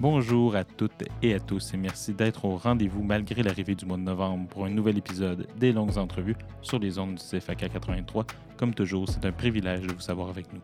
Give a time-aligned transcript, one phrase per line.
[0.00, 3.98] Bonjour à toutes et à tous et merci d'être au rendez-vous malgré l'arrivée du mois
[3.98, 8.24] de novembre pour un nouvel épisode des longues entrevues sur les ondes du CFAK 83.
[8.56, 10.62] Comme toujours, c'est un privilège de vous savoir avec nous.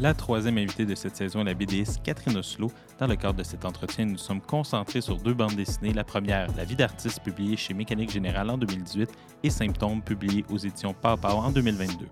[0.00, 2.72] La troisième invitée de cette saison est la BDiste Catherine Oslo.
[2.98, 5.92] Dans le cadre de cet entretien, nous sommes concentrés sur deux bandes dessinées.
[5.92, 9.10] La première, La vie d'artiste, publiée chez Mécanique Générale en 2018,
[9.42, 12.06] et Symptômes, publié aux éditions Pau en 2022.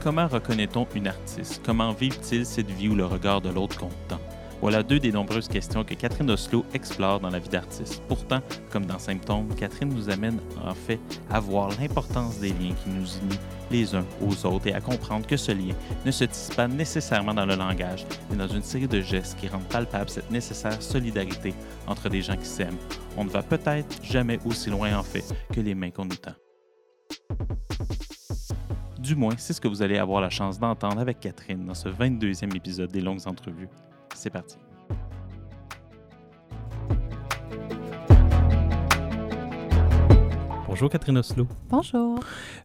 [0.00, 1.62] Comment reconnaît-on une artiste?
[1.66, 4.20] Comment vivent-ils cette vie où le regard de l'autre compte tant?
[4.62, 8.00] Voilà deux des nombreuses questions que Catherine Oslo explore dans la vie d'artiste.
[8.06, 8.40] Pourtant,
[8.70, 13.04] comme dans Symptômes, Catherine nous amène en fait à voir l'importance des liens qui nous
[13.24, 13.40] unissent
[13.72, 15.74] les uns aux autres et à comprendre que ce lien
[16.06, 19.48] ne se tisse pas nécessairement dans le langage, mais dans une série de gestes qui
[19.48, 21.54] rendent palpable cette nécessaire solidarité
[21.88, 22.78] entre des gens qui s'aiment.
[23.16, 26.34] On ne va peut-être jamais aussi loin en fait que les mains qu'on nous tend.
[29.00, 31.88] Du moins, c'est ce que vous allez avoir la chance d'entendre avec Catherine dans ce
[31.88, 33.68] 22e épisode des longues entrevues.
[34.14, 34.56] C'est parti.
[40.72, 41.46] Bonjour Catherine Oslo.
[41.68, 42.18] Bonjour.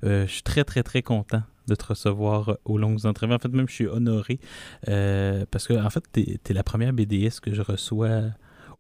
[0.04, 3.34] Euh, je suis très très très content de te recevoir aux longues entrevues.
[3.34, 4.40] En fait, même je suis honoré
[4.88, 8.22] euh, parce que en fait, tu es, la première BDS que je reçois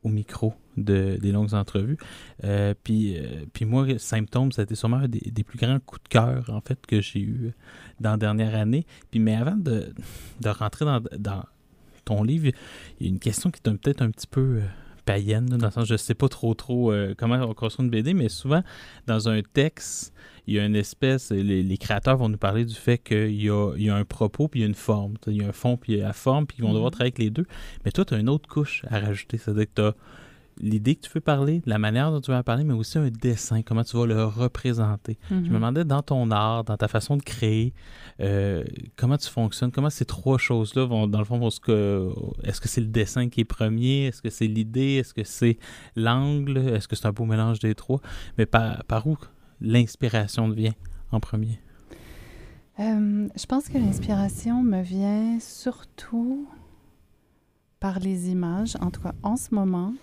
[0.01, 1.97] au micro de, des longues entrevues.
[2.45, 3.17] Euh, puis,
[3.51, 6.49] puis moi, Symptômes, ça a été sûrement un des, des plus grands coups de cœur
[6.49, 7.53] en fait que j'ai eu
[7.99, 8.85] dans la dernière année.
[9.11, 9.93] Puis, mais avant de,
[10.39, 11.43] de rentrer dans, dans
[12.07, 12.47] ton livre,
[12.99, 14.61] il y a une question qui est peut-être un petit peu
[15.05, 18.13] païenne, dans le sens je sais pas trop trop euh, comment on construit une BD,
[18.13, 18.61] mais souvent
[19.07, 20.13] dans un texte,
[20.47, 23.73] il y a une espèce, les, créateurs vont nous parler du fait qu'il y a,
[23.75, 25.15] il y a un propos puis il y a une forme.
[25.27, 26.89] Il y a un fond puis il y a la forme, puis ils vont devoir
[26.89, 26.93] mm-hmm.
[26.93, 27.45] travailler avec les deux.
[27.83, 29.95] Mais toi, tu as une autre couche à rajouter, c'est-à-dire que tu as
[30.59, 33.61] l'idée que tu veux parler, la manière dont tu en parler, mais aussi un dessin,
[33.61, 35.17] comment tu vas le représenter.
[35.29, 35.53] Je me mhm.
[35.53, 37.73] demandais dans ton art, dans ta façon de créer,
[38.19, 38.63] euh,
[38.95, 41.59] comment tu fonctionnes, comment ces trois choses-là vont, dans le fond, est-ce
[42.61, 45.57] que c'est le dessin qui est premier, est-ce que c'est l'idée, est-ce que c'est
[45.95, 48.01] l'angle, est-ce que c'est un beau mélange des trois,
[48.37, 49.17] mais par, par où
[49.61, 50.73] l'inspiration vient
[51.11, 51.59] en premier?
[52.79, 56.47] Euh, je pense que l'inspiration me vient surtout
[57.79, 59.93] par les images, en tout cas en ce moment.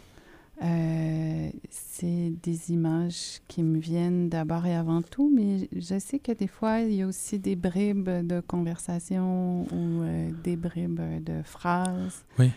[0.62, 6.32] Euh, c'est des images qui me viennent d'abord et avant tout, mais je sais que
[6.32, 11.42] des fois, il y a aussi des bribes de conversation ou euh, des bribes de
[11.42, 12.24] phrases.
[12.38, 12.50] Oui.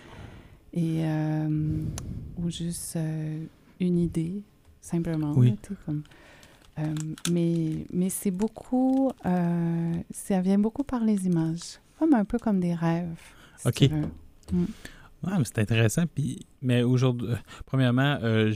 [0.74, 1.82] Et, euh,
[2.38, 3.00] ou juste
[3.80, 4.44] une idée,
[4.80, 5.34] simplement.
[5.36, 5.56] Oui.
[5.86, 6.04] comme,
[7.32, 12.76] mais mais c'est beaucoup, ça vient beaucoup par les images, comme un peu comme des
[12.76, 13.18] rêves.
[13.66, 13.90] OK.
[15.28, 16.04] Ouais, c'est intéressant.
[16.14, 18.52] Puis, mais aujourd'hui, euh, premièrement, euh,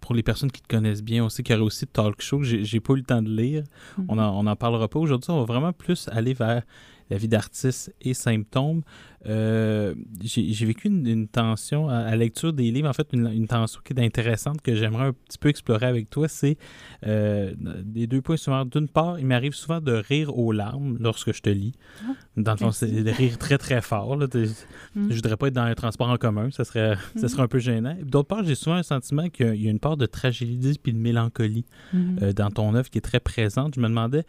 [0.00, 2.80] pour les personnes qui te connaissent bien, aussi, qu'il y aurait aussi Talk Show, j'ai
[2.80, 3.62] pas eu le temps de lire.
[3.62, 4.04] Mm-hmm.
[4.08, 5.30] On n'en on en parlera pas aujourd'hui.
[5.30, 6.62] On va vraiment plus aller vers
[7.10, 8.82] la vie d'artiste et symptômes.
[9.26, 13.94] Euh, j'ai vécu une, tension à, la lecture des livres, en fait, une, tension qui
[13.94, 16.28] est intéressante que j'aimerais un petit peu explorer avec toi.
[16.28, 16.58] C'est
[17.06, 18.64] euh, des deux points souvent.
[18.64, 21.72] D'une part, il m'arrive souvent de rire aux larmes lorsque je te lis.
[22.02, 24.16] Ah, dans le fond, c'est de rire très, très fort.
[24.16, 24.26] Là.
[24.26, 25.10] Mm.
[25.10, 27.44] Je voudrais pas être dans un transport en commun, ça serait, ça serait mm.
[27.44, 27.96] un peu gênant.
[28.02, 30.98] D'autre part, j'ai souvent un sentiment qu'il y a une part de tragédie puis de
[30.98, 31.64] mélancolie
[31.94, 32.22] mm-hmm.
[32.22, 33.74] euh, dans ton œuvre qui est très présente.
[33.74, 34.24] Je me demandais,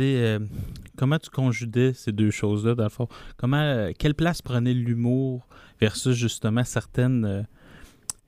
[0.00, 0.38] euh,
[0.96, 3.08] comment tu conjuguais ces deux choses-là, dans le fond?
[3.36, 5.46] Comment, euh, quelle place prenait l'humour
[5.80, 7.42] versus justement certaines euh,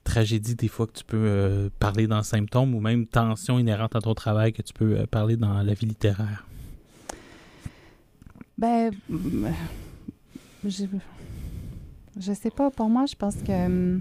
[0.04, 4.14] tragédies des fois que tu peux parler dans Symptômes ou même tensions inhérentes à ton
[4.14, 6.46] travail que tu peux parler dans la vie littéraire?
[8.58, 8.92] Ben,
[10.64, 12.70] je, sais pas.
[12.70, 13.98] Pour moi, je pense que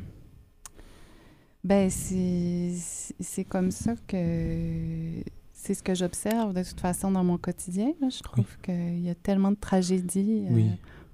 [1.64, 5.24] ben c'est comme ça que
[5.64, 7.94] c'est ce que j'observe de toute façon dans mon quotidien.
[8.02, 10.68] Je trouve qu'il y a tellement de tragédies euh,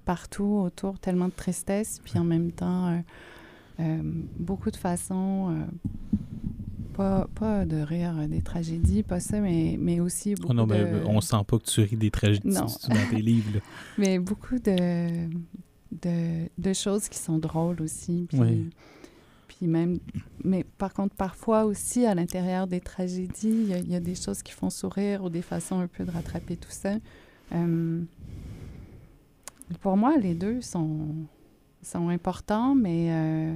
[0.04, 2.98] partout autour, tellement de tristesse, puis en même temps, euh,
[3.78, 4.00] euh,
[4.40, 5.56] beaucoup de façons,
[6.94, 10.84] pas, pas, de rire des tragédies, pas ça, mais, mais aussi beaucoup oh non, mais
[11.06, 13.60] on sent pas que tu ris des tragédies dans tes livres.
[13.98, 15.28] mais beaucoup de,
[15.92, 18.26] de, de, choses qui sont drôles aussi.
[18.28, 18.68] Puis,
[19.66, 19.98] même,
[20.44, 24.52] mais par contre, parfois aussi, à l'intérieur des tragédies, il y, a des choses qui
[24.52, 26.94] font sourire ou des façons un peu de rattraper tout ça.
[27.52, 28.02] Euh,
[29.80, 31.08] pour moi, les deux sont,
[31.82, 33.54] sont importants, mais, euh,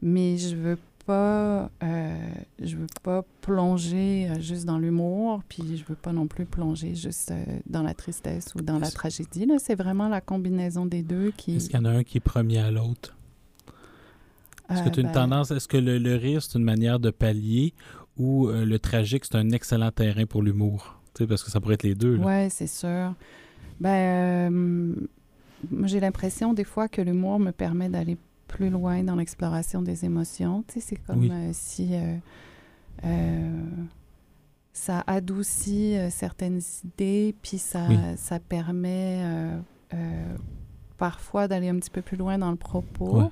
[0.00, 2.16] mais je veux pas, euh,
[2.60, 7.32] je veux pas plonger juste dans l'humour, puis je veux pas non plus plonger juste
[7.66, 9.46] dans la tristesse ou dans la tragédie.
[9.58, 11.56] C'est vraiment la combinaison des deux qui...
[11.56, 13.16] Est-ce qu'il y en a un qui est premier à l'autre?
[14.70, 16.98] Est-ce que tu as une euh, ben, tendance, est-ce que le, rire, c'est une manière
[16.98, 17.74] de pallier
[18.16, 21.00] ou euh, le tragique, c'est un excellent terrain pour l'humour?
[21.28, 22.18] Parce que ça pourrait être les deux.
[22.18, 23.14] Oui, c'est sûr.
[23.80, 24.94] Ben, euh,
[25.84, 28.18] j'ai l'impression des fois que l'humour me permet d'aller
[28.48, 30.62] plus loin dans l'exploration des émotions.
[30.68, 31.94] C'est comme si
[34.72, 37.86] ça adoucit certaines idées, puis ça,
[38.16, 39.22] ça permet
[40.98, 43.30] parfois d'aller un petit peu plus loin dans le propos.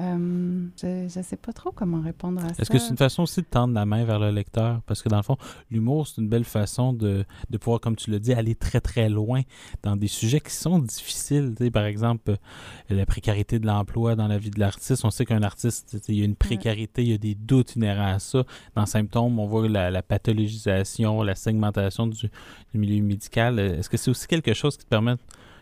[0.00, 2.62] Euh, je ne sais pas trop comment répondre à ça.
[2.62, 4.80] Est-ce que c'est une façon aussi de tendre la main vers le lecteur?
[4.86, 5.36] Parce que dans le fond,
[5.70, 9.08] l'humour, c'est une belle façon de, de, pouvoir, comme tu le dis, aller très très
[9.08, 9.42] loin
[9.82, 11.54] dans des sujets qui sont difficiles.
[11.56, 12.36] Tu sais, par exemple,
[12.88, 15.04] la précarité de l'emploi dans la vie de l'artiste.
[15.04, 18.14] On sait qu'un artiste, il y a une précarité, il y a des doutes inhérents
[18.14, 18.44] à ça.
[18.74, 22.30] Dans Symptômes, on voit la, pathologisation, la segmentation du,
[22.72, 23.58] du milieu médical.
[23.58, 25.16] Est-ce que c'est aussi quelque chose qui te permet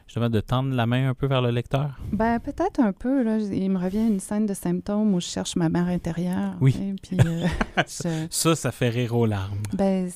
[0.09, 2.01] justement de tendre la main un peu vers le lecteur?
[2.13, 3.23] Ben peut-être un peu.
[3.23, 3.39] Là.
[3.39, 6.57] Il me revient une scène de symptômes où je cherche ma mère intérieure.
[6.61, 6.75] Oui.
[7.03, 7.47] puis, euh,
[8.31, 9.59] ça, ça fait rire aux larmes.
[9.75, 10.11] Ben,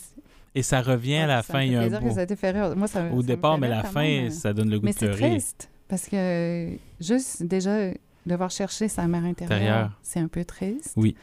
[0.55, 1.63] et ça revient à la fin.
[1.63, 2.09] Il y a un beau...
[2.09, 2.77] que ça fait rire.
[2.77, 5.17] Moi, ça, Au départ, mais la fin, ça donne le goût mais de pleurer.
[5.17, 7.91] C'est triste, parce que juste déjà
[8.27, 10.95] devoir chercher sa mère intérieure, c'est un peu triste.
[10.97, 11.15] Oui.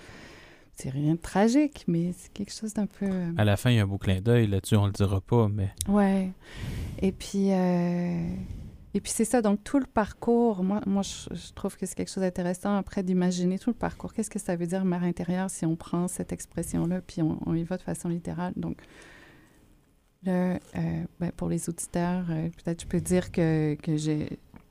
[0.75, 3.05] C'est rien de tragique, mais c'est quelque chose d'un peu...
[3.05, 4.47] Euh, à la fin, il y a un beau clin d'œil.
[4.47, 5.71] Là-dessus, on le dira pas, mais...
[5.89, 6.31] Ouais.
[7.01, 7.51] Et puis...
[7.51, 8.23] Euh...
[8.93, 12.11] Et puis c'est ça, donc tout le parcours, moi, moi je, trouve que c'est quelque
[12.11, 14.13] chose d'intéressant après d'imaginer tout le parcours.
[14.13, 17.63] Qu'est-ce que ça veut dire mère intérieure si on prend cette expression-là puis on, y
[17.63, 18.53] va de façon littérale?
[18.55, 18.77] Donc,
[20.25, 23.95] le, euh, ben, pour les auditeurs, euh, peut-être je peux dire que, que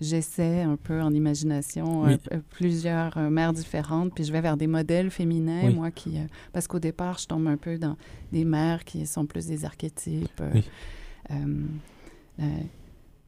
[0.00, 2.16] j'essaie un peu en imagination euh,
[2.50, 6.18] plusieurs mères différentes, puis je vais vers des modèles féminins, moi qui...
[6.52, 7.96] parce qu'au départ, je tombe un peu dans
[8.32, 10.42] des mères qui sont plus des archétypes.
[10.52, 10.64] Oui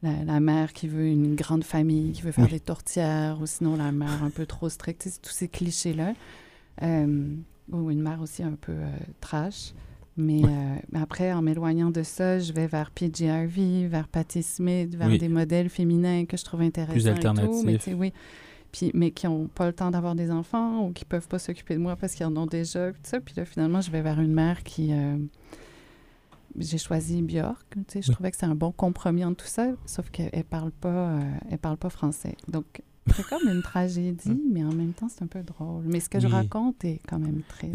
[0.02, 3.92] la, mère qui veut une grande famille, qui veut faire des tourtières, ou sinon la
[3.92, 6.14] mère un peu trop stricte, tous ces clichés-là.
[6.82, 7.34] Euh,
[7.70, 8.88] ou une mère aussi un peu euh,
[9.20, 9.74] trash.
[10.16, 14.94] Mais, euh, après, en m'éloignant de ça, je vais vers PG Harvey, vers Patti Smith,
[14.94, 16.92] vers des modèles féminins que je trouve intéressants.
[16.92, 17.64] Plus alternatifs.
[17.64, 18.12] mais, oui.
[18.72, 21.74] Puis, mais qui n'ont pas le temps d'avoir des enfants ou qui peuvent pas s'occuper
[21.74, 22.92] de moi parce qu'ils en ont déjà.
[22.92, 23.20] Puis, ça.
[23.20, 24.92] puis là, finalement, je vais vers une mère qui,
[26.58, 27.66] j'ai choisi Björk.
[27.70, 30.70] Tu sais, je trouvais que c'est un bon compromis entre tout ça, sauf qu'elle parle
[30.70, 31.20] pas, euh,
[31.50, 32.36] elle parle pas français.
[32.48, 32.82] Donc,
[33.14, 35.84] c'est comme une tragédie, mais en même temps, c'est un peu drôle.
[35.86, 37.72] Mais ce que je raconte est quand même triste.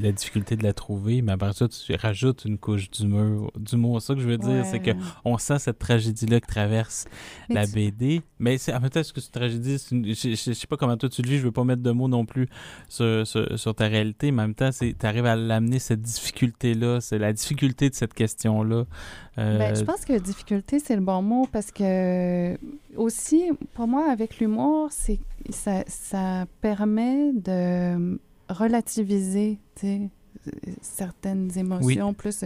[0.00, 3.52] La, difficulté de la trouver, mais après ça, tu rajoutes une couche d'humour.
[3.56, 4.00] d'humour.
[4.00, 4.92] Ça que je veux dire, c'est que
[5.24, 7.06] on sent cette tragédie-là qui traverse
[7.48, 8.22] la BD.
[8.38, 10.96] Mais c'est, en même temps, ce que c'est une tragédie, je, ne sais pas comment
[10.96, 12.48] toi tu le vis, je veux pas mettre de mots non plus
[12.88, 17.18] sur, sur, ta réalité, mais en même temps, tu arrives à l'amener, cette difficulté-là, c'est
[17.18, 18.84] la difficulté de cette question-là.
[19.40, 22.58] Ben, je euh, pense que difficulté, c'est le bon mot parce que
[22.96, 29.58] aussi, pour moi, avec l'humour, c'est ça, ça permet de relativiser
[30.82, 32.44] certaines émotions plus.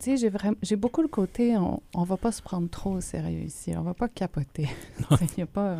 [0.00, 0.30] Tu sais,
[0.62, 3.82] j'ai beaucoup le côté, on, on va pas se prendre trop au sérieux ici, on
[3.82, 4.68] va pas capoter.
[5.20, 5.76] Il n'y a pas,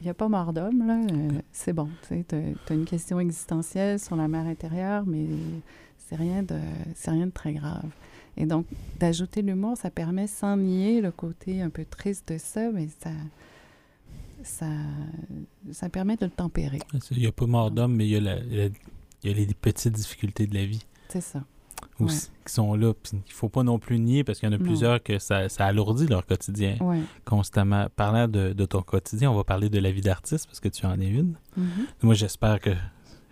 [0.00, 1.00] il a pas mort d'homme là.
[1.12, 5.26] Euh, c'est bon, tu as une question existentielle sur la mer intérieure, mais
[5.98, 6.58] c'est rien de,
[6.94, 7.88] c'est rien de très grave.
[8.36, 8.66] Et donc,
[8.98, 13.10] d'ajouter l'humour, ça permet, sans nier le côté un peu triste de ça, mais ça,
[14.42, 14.66] ça,
[15.70, 16.80] ça permet de le tempérer.
[17.10, 18.72] Il n'y a pas mort d'homme, mais il y, a la, il
[19.24, 20.84] y a les petites difficultés de la vie.
[21.08, 21.44] C'est ça.
[21.98, 22.92] Aussi, qui sont là.
[23.12, 25.48] Il ne faut pas non plus nier, parce qu'il y en a plusieurs que ça,
[25.48, 26.76] ça alourdit leur quotidien
[27.24, 27.86] constamment.
[27.94, 30.86] Parlant de, de, ton quotidien, on va parler de la vie d'artiste, parce que tu
[30.86, 31.34] en es une.
[31.58, 31.86] Mm-hmm.
[32.02, 32.70] Moi, j'espère que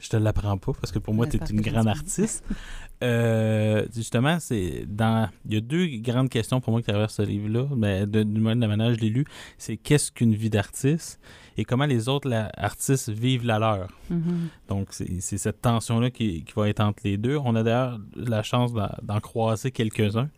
[0.00, 2.45] je te l'apprends pas parce que pour moi, tu es une grande artiste.
[3.02, 5.30] Euh, justement, c'est dans.
[5.47, 8.42] Il y a deux grandes questions pour moi qui traversent ce livre-là, mais de, du
[8.42, 9.25] moins de la manière je l'ai lu.
[9.57, 11.19] C'est qu'est-ce qu'une vie d'artiste
[11.57, 13.88] et comment les autres artistes vivent la leur.
[14.12, 14.69] Mm-hmm.
[14.69, 17.38] Donc, c'est cette tension-là qui, qui, va être entre les deux.
[17.38, 20.28] On a d'ailleurs la chance d'en croiser quelques-uns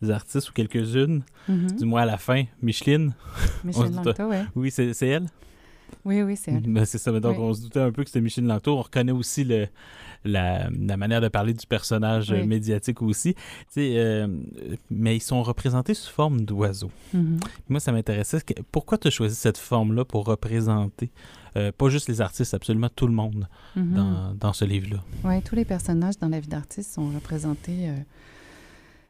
[0.00, 1.78] des artistes ou quelques-unes, mm-hmm.
[1.78, 2.44] du moins à la fin.
[2.62, 3.14] Micheline.
[3.64, 4.36] Micheline Langto, oui.
[4.54, 5.26] Oui, c'est elle?
[6.04, 6.62] Oui, oui, c'est elle.
[6.62, 7.12] Ben, c'est ça.
[7.20, 8.76] Donc, on se doutait un peu que c'était Micheline Langto.
[8.76, 9.68] On reconnaît aussi le,
[10.24, 13.34] la, manière de parler du personnage médiatique aussi.
[13.76, 14.26] Euh,
[14.90, 16.90] mais ils sont représentés sous forme d'oiseaux.
[17.14, 17.40] Mm-hmm.
[17.68, 18.38] Moi, ça m'intéressait.
[18.70, 21.10] Pourquoi tu as choisi cette forme-là pour représenter
[21.56, 23.46] euh, pas juste les artistes, absolument tout le monde
[23.76, 23.92] mm-hmm.
[23.92, 25.02] dans, dans, ce livre-là?
[25.24, 27.90] Oui, tous les personnages dans la vie d'artiste sont représentés.
[27.90, 27.96] Euh,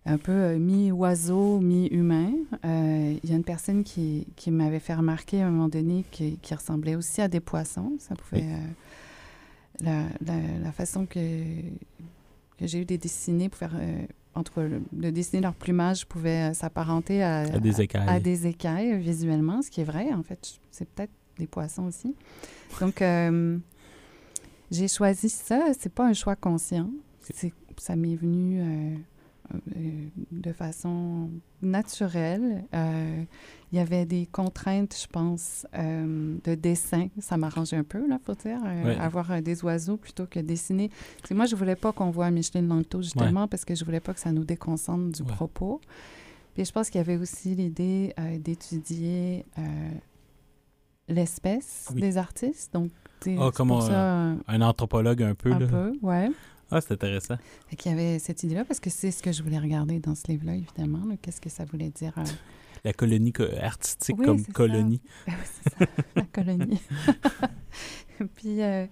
[0.05, 2.33] un peu mi-oiseau, mi-humain.
[2.65, 6.39] Il y a une personne qui, qui m'avait fait remarquer à un moment donné qui,
[6.39, 7.93] qui, ressemblait aussi à des poissons.
[7.99, 8.45] Ça pouvait
[9.81, 10.05] la,
[10.63, 11.19] la, façon que,
[12.59, 13.77] que j'ai eu des dessinées pour faire.
[13.79, 18.09] Euh, entre de dessiner leur plumage pouvait euh, s'apparenter à, à, des écailles.
[18.09, 20.11] À, des écailles visuellement, ce qui est vrai.
[20.15, 22.15] En fait, c'est peut-être des poissons aussi.
[22.81, 23.59] Donc, euh,
[24.71, 25.73] j'ai choisi ça.
[25.79, 26.89] C'est pas un choix conscient.
[27.77, 28.97] Ça m'est venu
[30.31, 31.31] de façon
[31.61, 32.65] naturelle.
[32.73, 37.09] Il y avait des contraintes, je pense, de dessin.
[37.19, 38.59] Ça m'arrangeait un peu, là, faut dire,
[39.01, 40.91] avoir des oiseaux plutôt que dessiner.
[41.31, 44.21] moi, je voulais pas qu'on voit Micheline Langto, justement, parce que je voulais pas que
[44.21, 45.81] ça nous déconcentre du propos.
[46.55, 49.47] Puis je pense qu'il y avait aussi l'idée d'étudier
[51.09, 52.73] l'espèce des artistes.
[52.73, 52.91] Donc,
[53.39, 55.53] ah, comme un, anthropologue un peu.
[55.53, 56.31] Un peu, ouais.
[56.75, 57.37] Ah, c'est intéressant.
[57.69, 60.15] Fait qu'il y avait cette idée-là, parce que c'est ce que je voulais regarder dans
[60.15, 61.05] ce livre-là, évidemment.
[61.21, 62.15] Qu'est-ce que ça voulait dire?
[62.17, 62.25] Euh?
[62.83, 65.03] La colonie artistique comme colonie.
[65.27, 65.87] Ben oui, c'est ça,
[66.17, 66.81] la colonie.
[68.37, 68.87] Puis, euh,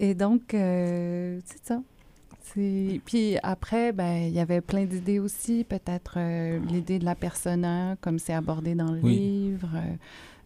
[0.00, 1.80] et donc, euh, c'est ça.
[2.52, 5.64] Puis après, ben, il y avait plein d'idées aussi.
[5.68, 6.18] Peut-être
[6.66, 9.68] l'idée de la persona, comme c'est abordé dans le livre.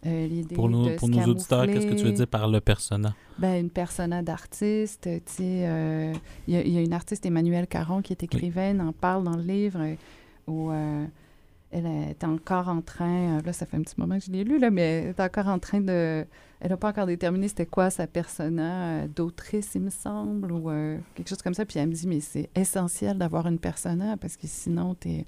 [0.05, 3.13] Euh, l'idée pour nous, pour nos auditeurs, qu'est-ce que tu veux dire par le persona?
[3.37, 5.03] Ben, une persona d'artiste.
[5.03, 6.13] Tu sais, euh,
[6.47, 9.79] il y, a une artiste, Emmanuelle Caron, qui est écrivaine, en parle dans le livre
[9.79, 9.95] euh,
[10.47, 10.71] où
[11.71, 14.57] elle est encore en train, là, ça fait un petit moment que je l'ai lu,
[14.59, 16.25] là, mais elle est encore en train de.
[16.63, 20.69] Elle n'a pas encore déterminé c'était quoi sa persona d'autrice, il me semble, ou
[21.15, 21.65] quelque chose comme ça.
[21.65, 25.25] Puis elle me dit, mais c'est essentiel d'avoir une persona parce que sinon, tu es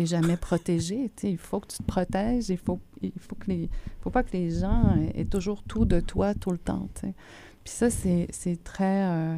[0.00, 1.10] n'es jamais protégé.
[1.22, 2.48] Il faut que tu te protèges.
[2.48, 3.70] Il faut, il faut, que les,
[4.00, 6.88] faut pas que les gens aient toujours tout de toi tout le temps.
[7.02, 8.28] Puis ça, c'est
[8.64, 9.04] très...
[9.06, 9.36] Euh,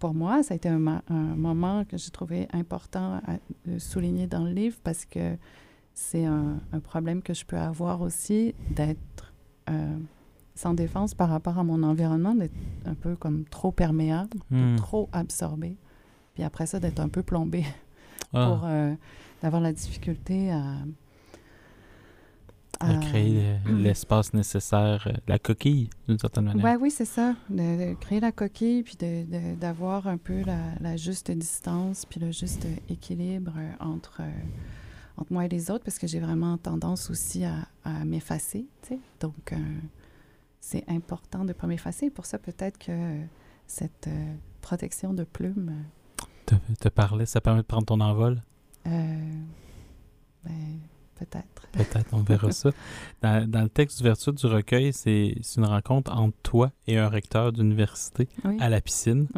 [0.00, 3.36] pour moi, ça a été un, un moment que j'ai trouvé important à,
[3.78, 5.36] souligner dans le livre parce que
[5.94, 9.32] c'est un, un, problème que je peux avoir aussi d'être
[9.68, 9.96] euh,
[10.54, 14.76] sans défense par rapport à mon environnement, d'être un peu comme trop perméable, hmm.
[14.76, 15.76] trop absorbé.
[16.34, 17.64] Puis après ça, d'être un peu plombé
[18.32, 18.46] ah.
[18.46, 18.94] pour euh,
[19.42, 20.76] d'avoir la difficulté à,
[22.80, 26.64] à, créer l'espace nécessaire, euh, la coquille, d'une certaine manière.
[26.64, 27.34] Ouais, oui, c'est ça.
[27.48, 32.66] De, créer la coquille, puis d'avoir un peu la, la, juste distance, puis le juste
[32.88, 34.30] équilibre entre, euh,
[35.16, 38.88] entre moi et les autres, parce que j'ai vraiment tendance aussi à, à m'effacer, tu
[38.88, 38.98] sais.
[39.20, 39.54] Donc,
[40.60, 42.10] c'est important de ne pas m'effacer.
[42.10, 42.92] Pour ça, peut-être que
[43.66, 44.08] cette
[44.60, 45.72] protection de plume
[46.80, 48.42] te, parler, ça permet de prendre ton envol?
[48.86, 48.90] Euh,
[50.44, 50.80] ben,
[51.16, 51.46] peut-être.
[51.72, 52.70] Peut-être, on verra ça.
[53.22, 57.52] Dans, dans, le texte d'ouverture du recueil, c'est une rencontre entre toi et un recteur
[57.52, 58.28] d'université
[58.58, 59.28] à la piscine,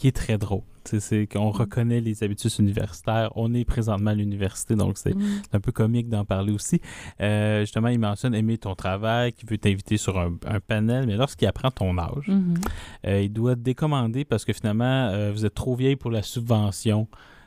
[0.00, 0.62] qui est très drôle.
[0.86, 1.56] C'est qu'on mm.
[1.56, 3.30] reconnaît les habitudes universitaires.
[3.36, 5.42] On est présentement à l'université, donc c'est mm.
[5.52, 6.80] un peu comique d'en parler aussi.
[7.20, 11.46] Euh, justement, il mentionne aimer ton travail, qu'il veut t'inviter sur un, panel, mais lorsqu'il
[11.46, 12.56] apprend ton âge, mm-hmm.
[13.08, 16.22] euh, il doit te décommander parce que finalement, euh, vous êtes trop vieille pour la
[16.22, 17.06] subvention.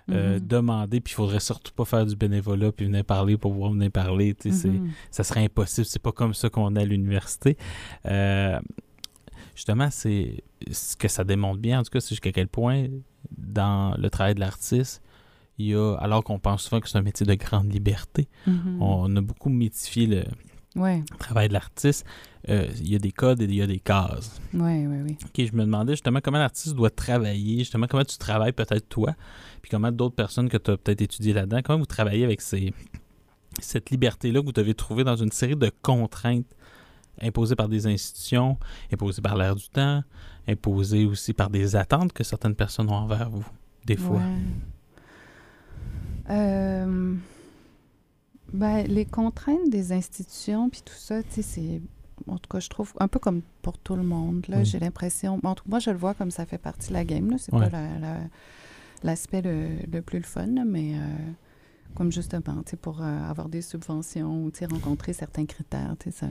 [0.09, 0.45] Mm-hmm.
[0.45, 3.89] demander, puis il faudrait surtout pas faire du bénévolat, puis venir parler pour pouvoir venir
[3.89, 4.33] parler.
[4.33, 4.89] Mm-hmm.
[5.09, 5.87] Ça serait impossible.
[5.87, 7.55] C'est pas comme ça qu'on est à l'université
[9.55, 12.87] justement, c'est ce que ça démontre bien, en tout cas, c'est jusqu'à quel point,
[13.37, 15.01] dans le travail de l'artiste,
[15.57, 18.77] il y a, alors qu'on pense souvent que c'est un métier de grande liberté, mm-hmm.
[18.79, 20.23] on a beaucoup mythifié le
[21.19, 22.05] travail de l'artiste.
[22.49, 24.41] Euh, il y a des codes et il y a des cases.
[24.53, 25.17] Oui, oui, oui.
[25.23, 29.15] OK, je me demandais justement comment l'artiste doit travailler, justement comment tu travailles peut-être toi,
[29.61, 32.73] puis comment d'autres personnes que tu as peut-être étudié là-dedans, comment vous travaillez avec ces,
[33.59, 36.53] cette liberté-là que vous devez trouver dans une série de contraintes
[37.21, 38.57] imposé par des institutions,
[38.91, 40.03] imposé par l'air du temps,
[40.47, 43.45] imposé aussi par des attentes que certaines personnes ont envers vous,
[43.85, 44.21] des fois.
[46.29, 47.15] Euh,
[48.51, 51.81] ben, les contraintes des institutions, puis tout ça, tu sais, c'est.
[52.27, 54.45] En tout cas, je trouve un peu comme pour tout le monde.
[54.47, 55.39] Là, j'ai l'impression.
[55.43, 57.29] moi, je le vois comme ça fait partie de la game.
[57.29, 57.69] Là, c'est pas
[59.01, 60.95] l'aspect le, plus le fun, mais.
[60.95, 60.99] Euh,
[61.95, 66.09] comme justement, tu sais, pour euh, avoir des subventions, tu sais, rencontrer certains critères, tu
[66.09, 66.27] sais, ça,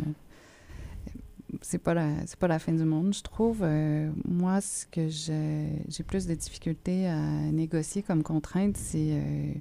[1.60, 3.60] c'est pas la c'est pas la fin du monde, je trouve.
[3.62, 7.20] Euh, moi, ce que j'ai plus de difficultés à
[7.52, 9.52] négocier comme contrainte, c'est euh,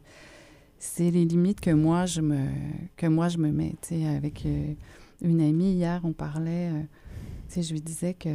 [0.79, 2.47] c'est les limites que moi je me
[2.95, 3.75] que moi je me mets.
[3.81, 4.73] sais, avec euh,
[5.21, 6.71] une amie hier, on parlait.
[7.49, 8.29] sais, je lui disais que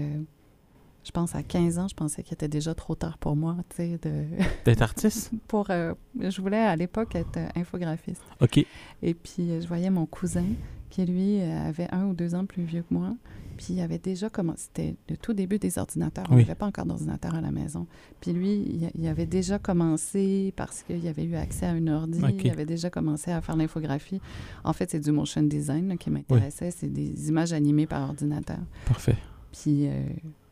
[1.03, 3.77] je pense à 15 ans, je pensais qu'il était déjà trop tard pour moi, tu
[3.77, 4.25] sais, de...
[4.65, 5.31] D'être artiste?
[5.47, 5.69] pour...
[5.69, 8.23] je voulais, à l'époque, être infographiste.
[8.41, 8.67] OK.
[9.03, 10.47] Et puis, je voyais mon cousin,
[10.91, 13.15] qui, lui, avait un ou deux ans plus vieux que moi.
[13.57, 16.25] Puis il avait déjà commencé, c'était le tout début des ordinateurs.
[16.31, 17.87] On n'avait pas encore d'ordinateur à la maison.
[18.21, 22.21] Puis lui, il, avait déjà commencé parce qu'il avait eu accès à une ordi.
[22.45, 24.21] Il avait déjà commencé à faire l'infographie.
[24.65, 26.71] En fait, c'est du motion design qui m'intéressait.
[26.71, 28.59] C'est des images animées par ordinateur.
[28.87, 29.17] Parfait.
[29.53, 30.03] Puis, euh,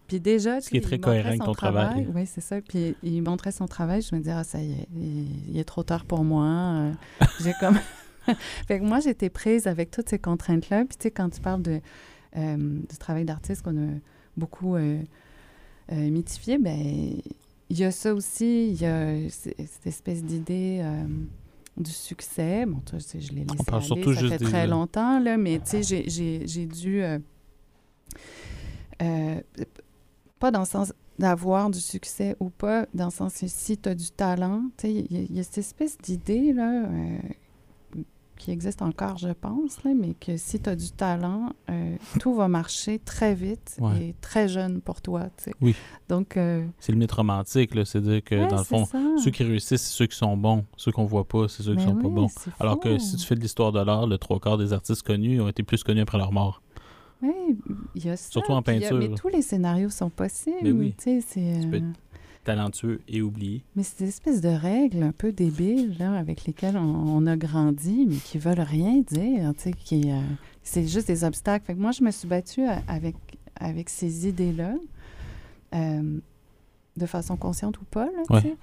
[0.07, 2.09] puis déjà, ce qui est très cohérent avec ton travail.
[2.15, 2.61] Oui, c'est ça.
[2.61, 4.03] Puis il montrait son travail.
[4.03, 4.89] Je me disais, ah, ça y est,
[5.49, 6.45] il, est trop tard pour moi.
[6.45, 6.93] Euh,
[7.43, 7.79] j'ai comme.
[8.67, 10.85] fait que moi, j'étais prise avec toutes ces contraintes-là.
[10.85, 11.81] Puis tu sais, quand tu parles de
[12.35, 13.91] du travail d'artiste qu'on a
[14.37, 15.01] beaucoup euh,
[15.93, 16.77] euh, mythifié, ben,
[17.71, 21.05] il y a ça aussi, il y a cette espèce d'idée euh,
[21.77, 22.67] du succès.
[22.67, 25.19] Bon, tu sais, je l'ai laissé parle aller, surtout ça juste fait des- très longtemps,
[25.21, 27.03] là, mais tu sais, j'ai- dû...
[27.03, 27.19] euh,
[29.03, 29.41] euh,
[30.39, 33.89] pas dans le sens d'avoir du succès ou pas, dans le sens que si tu
[33.89, 37.19] as du talent, tu sais, il y, y a cette espèce d'idée, là, euh,
[38.37, 42.35] qui existe encore, je pense, là, mais que si tu as du talent, euh, tout
[42.35, 44.09] va marcher très vite Ouais.
[44.09, 45.29] et très jeune pour toi.
[45.61, 45.75] Oui.
[46.09, 46.37] Donc...
[46.37, 47.71] euh, C'est le mythe romantique.
[47.85, 48.99] C'est-à-dire que, ouais, dans le fond, ça.
[49.23, 50.65] ceux qui réussissent, c'est ceux qui sont bons.
[50.77, 52.29] Ceux qu'on voit pas, c'est ceux qui Ben sont pas bons.
[52.59, 55.41] Alors que si tu fais de l'histoire de l'art, le trois quarts des artistes connus
[55.41, 56.61] ont été plus connus après leur mort.
[57.23, 57.33] Oui,
[57.95, 58.31] il y a ça.
[58.31, 60.57] Surtout en a- peinture, Mais tous les scénarios sont possibles.
[60.63, 60.95] Mais oui.
[60.99, 61.81] tu peux euh,
[62.45, 63.65] Talentueux et oublié.
[63.75, 67.37] Mais c'est des espèces de règles un peu débiles là, avec lesquelles on, on a
[67.37, 69.53] grandi, mais qui veulent rien dire.
[69.79, 70.21] Qui, euh,
[70.63, 71.65] c'est juste des obstacles.
[71.65, 73.17] Fait que moi, je me suis battue avec,
[73.57, 74.75] avec ces idées-là,
[75.75, 76.19] euh,
[76.97, 78.07] de façon consciente ou pas.
[78.07, 78.57] Là, Ouais.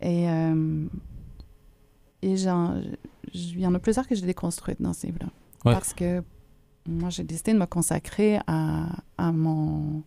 [0.00, 0.86] Et, euh,
[2.22, 5.30] et il y en a plusieurs que j'ai déconstruites dans ces livres-là.
[5.64, 5.72] Ouais.
[5.74, 6.22] Parce que
[6.88, 8.86] moi, j'ai décidé de me consacrer à,
[9.18, 10.02] à mon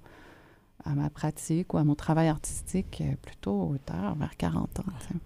[0.85, 4.83] à ma pratique ou à mon travail artistique euh, plutôt tard, vers 40 ans.
[4.99, 5.19] tu sais.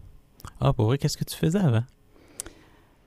[0.59, 1.83] Ah, pour vrai, qu'est-ce que tu faisais avant?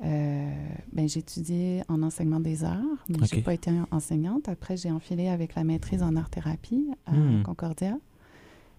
[0.05, 0.53] Euh,
[0.93, 3.29] ben, j'ai étudié en enseignement des arts, mais Ok.
[3.35, 4.49] j'ai pas été enseignante.
[4.49, 7.43] Après, j'ai enfilé avec la maîtrise en art-thérapie à Hmm.
[7.43, 7.99] Concordia.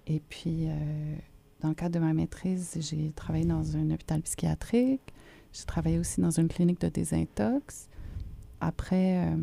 [0.07, 1.15] Et puis, euh,
[1.61, 5.13] dans le cadre de ma maîtrise, j'ai travaillé dans un hôpital psychiatrique.
[5.51, 7.89] J'ai travaillé aussi dans une clinique de désintox.
[8.61, 9.35] Après, euh,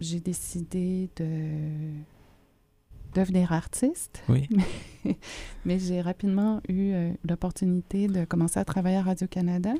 [0.00, 1.92] j'ai décidé de
[3.14, 4.22] devenir artiste.
[4.28, 4.48] Oui.
[5.64, 9.72] Mais j'ai rapidement eu euh, l'opportunité de commencer à travailler à Radio-Canada.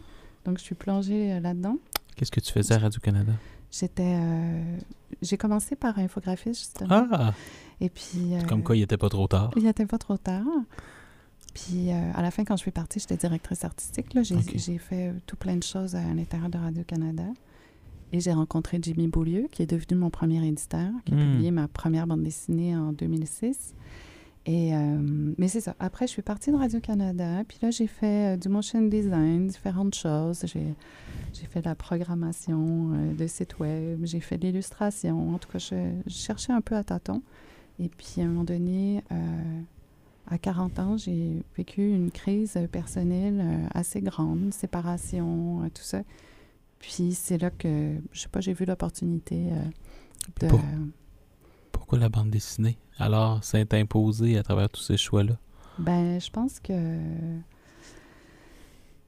[0.44, 1.76] Donc, je suis plongée euh, là-dedans.
[2.16, 3.32] Qu'est-ce que tu faisais à Radio-Canada?
[3.70, 4.16] J'étais...
[4.16, 4.78] euh,
[5.20, 7.06] j'ai commencé par infographiste, justement.
[7.12, 7.34] Ah!
[7.80, 8.32] Et puis...
[8.48, 9.50] Comme quoi, il était pas trop tard.
[9.56, 10.44] Il n'était pas trop tard.
[11.54, 14.06] Puis, à la fin, quand je suis partie, j'étais directrice artistique.
[14.54, 17.24] J'ai fait tout plein de choses à l'intérieur de Radio-Canada.
[18.12, 21.32] Et j'ai rencontré Jimmy Beaulieu, qui est devenu mon premier éditeur, qui a Hmm.
[21.32, 23.74] publié ma première bande dessinée en 2006.
[24.46, 24.98] Et, euh,
[25.36, 25.74] mais c'est ça.
[25.78, 27.42] Après, je suis partie de Radio-Canada.
[27.46, 30.42] Puis là, j'ai fait euh, du motion design, différentes choses.
[30.46, 34.00] J'ai fait de la programmation euh, de sites web.
[34.04, 35.34] J'ai fait de l'illustration.
[35.34, 37.20] En tout cas, je, je cherchais un peu à tâtons.
[37.78, 39.02] Et puis, à un moment donné,
[40.26, 46.02] à 40 ans, j'ai vécu une crise personnelle assez grande, séparation, tout ça.
[46.78, 49.62] Puis, c'est là que, je sais pas, j'ai vu l'opportunité euh,
[50.40, 50.48] de...
[50.48, 50.60] Pour-
[51.72, 52.78] Pourquoi la bande dessinée?
[52.98, 55.38] Alors, s'est imposé à travers tous ces choix-là?
[55.78, 56.98] Ben, je pense que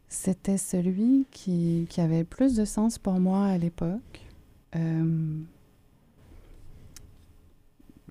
[0.08, 4.20] c'était celui qui, qui avait le plus de sens pour moi à l'époque.
[4.76, 5.38] Euh,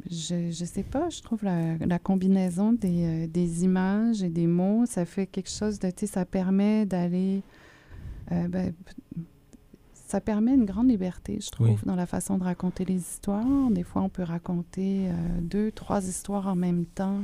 [0.10, 4.48] je, je sais pas, je trouve la, la combinaison des, euh, des images et des
[4.48, 7.44] mots, ça fait quelque chose de, tu sais, ça permet d'aller,
[8.32, 8.74] euh, ben,
[10.10, 11.76] ça permet une grande liberté, je trouve, Oui.
[11.86, 13.70] dans la façon de raconter les histoires.
[13.70, 17.20] Des fois, on peut raconter euh, deux, trois histoires en même temps.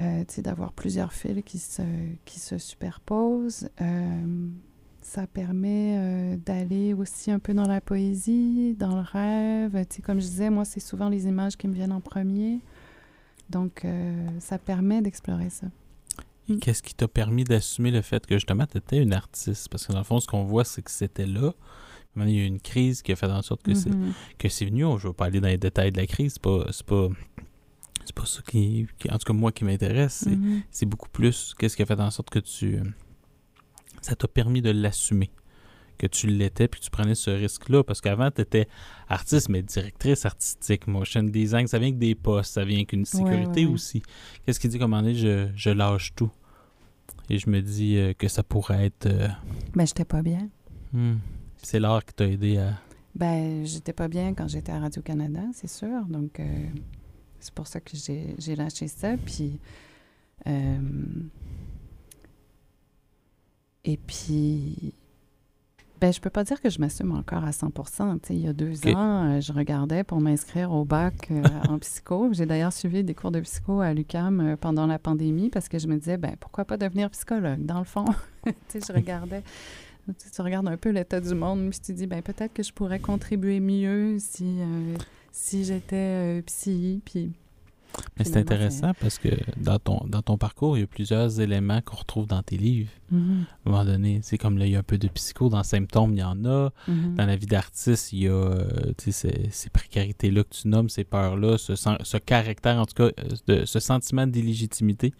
[0.00, 1.82] Euh, tu sais, d'avoir plusieurs fils qui se,
[2.24, 3.70] qui se superposent.
[3.80, 4.48] Euh,
[5.02, 9.86] ça permet euh, d'aller aussi un peu dans la poésie, dans le rêve.
[9.88, 12.58] Tu sais, comme je disais, moi, c'est souvent les images qui me viennent en premier.
[13.50, 13.86] Donc,
[14.40, 15.66] ça permet d'explorer ça.
[16.48, 16.58] Mm.
[16.58, 19.68] Qu'est-ce qui t'a permis d'assumer le fait que justement tu étais une artiste?
[19.70, 21.52] Parce que dans le fond, ce qu'on voit, c'est que c'était là.
[22.14, 24.12] Maintenant, il y a eu une crise qui a fait en sorte que c'est Mhm.
[24.38, 24.82] que c'est venu.
[24.82, 26.34] Je ne veux pas aller dans les détails de la crise.
[26.34, 27.08] C'est pas, c'est pas,
[28.04, 30.62] c'est pas ça qui, qui- En tout cas, moi qui m'intéresse, c'est, Mhm.
[30.70, 32.78] c'est beaucoup plus qu'est-ce qui a fait en sorte que tu.
[34.02, 35.30] Ça t'a permis de l'assumer.
[35.96, 37.84] Que tu l'étais, puis tu prenais ce risque-là.
[37.84, 38.66] Parce qu'avant, tu étais
[39.08, 41.66] artiste, mais directrice artistique, motion design.
[41.66, 43.72] Ça vient avec des postes, ça vient avec une sécurité ouais, ouais.
[43.74, 44.02] aussi.
[44.44, 46.30] Qu'est-ce qui dit un moment donné, je, je lâche tout?
[47.30, 49.06] Et je me dis euh, que ça pourrait être.
[49.06, 49.28] euh,
[49.74, 50.48] Ben, j'étais pas bien.
[50.92, 51.14] hmm,
[51.62, 52.74] c'est l'art qui t'a aidé à.
[53.14, 56.04] Ben, j'étais pas bien quand j'étais à Radio-Canada, c'est sûr.
[56.08, 56.66] Donc, euh,
[57.38, 59.16] c'est pour ça que j'ai j'ai lâché ça.
[59.16, 59.58] Puis,
[60.48, 60.78] euh,
[63.84, 64.94] et puis,
[66.04, 68.48] ben, je peux pas dire que je m'assume encore à 100 Tu sais, Il y
[68.48, 72.28] a deux ans, euh, je regardais pour m'inscrire au bac euh, en psycho.
[72.32, 75.78] J'ai d'ailleurs suivi des cours de psycho à l'UCAM euh, pendant la pandémie parce que
[75.78, 78.04] je me disais, ben, pourquoi pas devenir psychologue, dans le fond?
[78.46, 79.42] je regardais
[80.34, 82.72] tu regardes un peu l'état du monde, puis tu te dis, ben, peut-être que je
[82.72, 84.96] pourrais contribuer mieux si, euh,
[85.32, 87.00] si j'étais euh, psy.
[87.04, 87.32] Puis
[88.18, 91.80] Mais c'est intéressant parce que dans ton, dans ton parcours, il y a plusieurs éléments
[91.80, 92.90] qu'on retrouve dans tes livres.
[93.10, 93.44] Mhm.
[93.64, 95.62] À un moment donné, c'est comme là, il y a un peu de psycho dans
[95.62, 96.70] Symptômes, il y en a.
[96.88, 97.14] Mhm.
[97.16, 101.04] Dans la vie d'artiste, il y a euh, ces, ces précarités-là que tu nommes, ces
[101.04, 105.12] peurs-là, ce, ce caractère, en tout cas, euh, de, ce sentiment d'illégitimité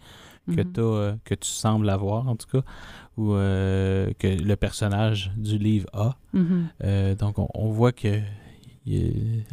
[0.53, 2.63] que, euh, que tu sembles avoir, en tout cas,
[3.17, 6.15] ou euh, que le personnage du livre a.
[6.83, 8.19] Euh, donc, on, on voit que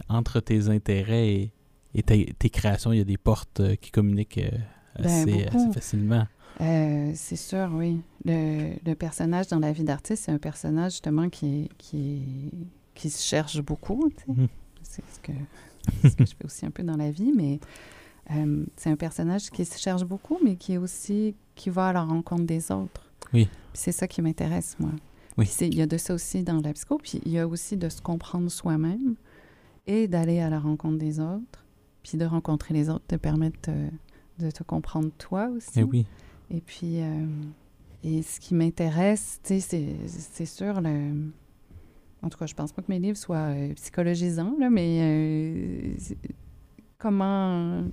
[0.09, 1.53] entre tes intérêts et,
[1.95, 5.73] et tes, tes créations, il y a des portes euh, qui communiquent euh, Ben, assez,
[5.73, 6.27] facilement.
[6.61, 8.01] Euh, c'est sûr, oui.
[8.25, 12.23] Le, le personnage dans la vie d'artiste, c'est un personnage justement qui, qui,
[12.95, 14.11] qui se cherche beaucoup.
[14.29, 14.49] Mhm.
[14.83, 15.33] C'est ce que,
[16.03, 17.61] c'est ce que je fais aussi un peu dans la vie, mais
[18.77, 22.03] c'est un personnage qui se cherche beaucoup, mais qui est aussi qui va à la
[22.03, 23.11] rencontre des autres.
[23.35, 23.49] Oui.
[23.75, 24.91] C'est ça qui m'intéresse, moi.
[25.37, 25.51] Oui.
[25.61, 27.89] Il y a de ça aussi dans la psycho, puis il y a aussi de
[27.89, 29.17] se comprendre soi-même
[29.87, 31.62] et d'aller à la rencontre des autres,
[32.03, 33.89] puis de rencontrer les autres te permettre euh,
[34.39, 35.71] de te comprendre toi aussi.
[35.81, 36.07] Eh oui.
[36.51, 37.27] Et puis, euh,
[38.03, 41.31] et ce qui m'intéresse, tu sais, c'est- sûr, le...
[42.23, 45.95] en tout cas, je pense pas que mes livres soient euh, psychologisants, là, mais euh,
[46.99, 47.85] comment,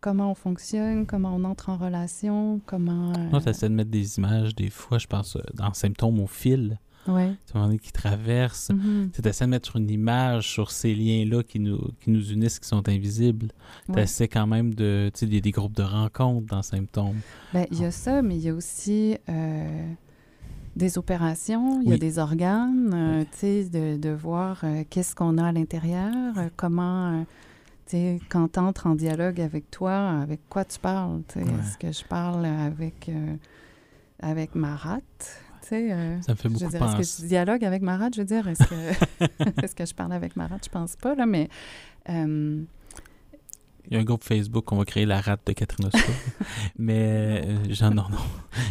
[0.00, 3.12] comment on fonctionne, comment on entre en relation, comment...
[3.30, 6.78] Moi, tu essaies de mettre des images, des fois, je pense, dans Symptômes au fil,
[7.08, 7.78] ouais.
[7.78, 8.70] qui traversent.
[8.70, 9.10] Mhm.
[9.12, 12.68] Tu essaies de mettre une image sur ces liens-là qui nous, qui nous unissent, qui
[12.68, 13.48] sont invisibles.
[13.86, 14.02] Tu Ouais.
[14.02, 15.10] essaies quand même de.
[15.14, 17.20] Tu sais, il y a des groupes de rencontres dans Symptômes.
[17.52, 19.92] Ben, il y a ça, mais il y a aussi euh,
[20.74, 25.14] des opérations, il y a des organes, euh, tu sais, de, de voir euh, qu'est-ce
[25.14, 26.12] qu'on a à l'intérieur,
[26.56, 27.22] comment, euh,
[27.86, 31.42] tu sais, quand tu entres en dialogue avec toi, avec quoi tu parles, Ouais.
[31.42, 33.36] est-ce que je parle avec, euh,
[34.20, 35.40] avec ma rate,
[35.74, 37.18] euh, Ça me fait beaucoup dire, est-ce penser.
[37.18, 39.24] que je dialogue avec ma rate, je veux dire, est-ce que,
[39.64, 41.48] est-ce que je parle avec ma rate, je pense pas, là, mais...
[42.08, 42.62] euh,
[43.90, 46.12] Il y a un groupe Facebook qu'on va créer la rate de Catherine Osco.
[46.78, 48.16] mais, euh, genre, non, non.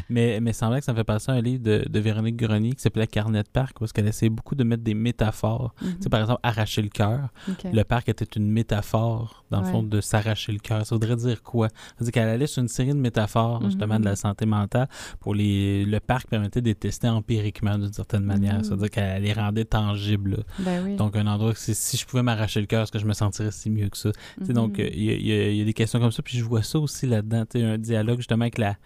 [0.10, 2.71] Mais, mais semblait que ça me fait passer à un livre de, de Véronique Grenier
[2.73, 5.73] qui s'appelait Carnet de parc, parce qu'elle essayait beaucoup de mettre des métaphores.
[5.82, 7.30] mhm, Tu sais, par exemple, arracher le cœur.
[7.71, 9.71] Le parc était une métaphore, dans le Ouais.
[9.71, 10.86] fond, de s'arracher le cœur.
[10.86, 11.67] Ça voudrait dire quoi?
[12.01, 14.15] Dire qu'elle allait sur une série de métaphores, justement, de la Mhm.
[14.17, 14.88] santé mentale.
[15.19, 15.86] Pour les...
[15.86, 18.58] Le parc permettait de les tester empiriquement, d'une certaine manière.
[18.58, 18.63] Mhm.
[18.63, 20.43] Ça veut dire qu'elle les rendait tangibles.
[20.60, 20.95] Ben oui.
[20.95, 23.13] Donc, un endroit que c'est- si je pouvais m'arracher le cœur, est-ce que je me
[23.13, 24.12] sentirais si mieux que ça?
[24.39, 24.86] Tu sais, Donc, Mhm.
[24.86, 26.79] euh, il y, a- il y a- des questions comme ça, puis je vois ça
[26.79, 28.77] aussi là-dedans, un dialogue justement avec la,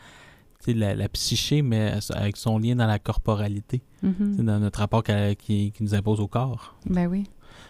[0.67, 4.37] la, la psyché, mais avec son lien dans la corporalité, Mhm.
[4.37, 6.75] sais, dans notre rapport qu'elle- qui, qui nous impose au corps.
[6.85, 7.23] Ben oui.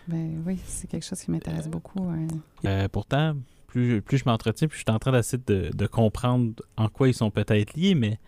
[0.07, 1.99] Ben oui, c'est quelque chose qui m'intéresse beaucoup.
[2.09, 2.27] ouais.
[2.65, 3.35] Euh, pourtant,
[3.67, 7.07] plus, plus je m'entretiens, plus je suis en train d'essayer de, de comprendre en quoi
[7.07, 8.19] ils sont peut-être liés, mais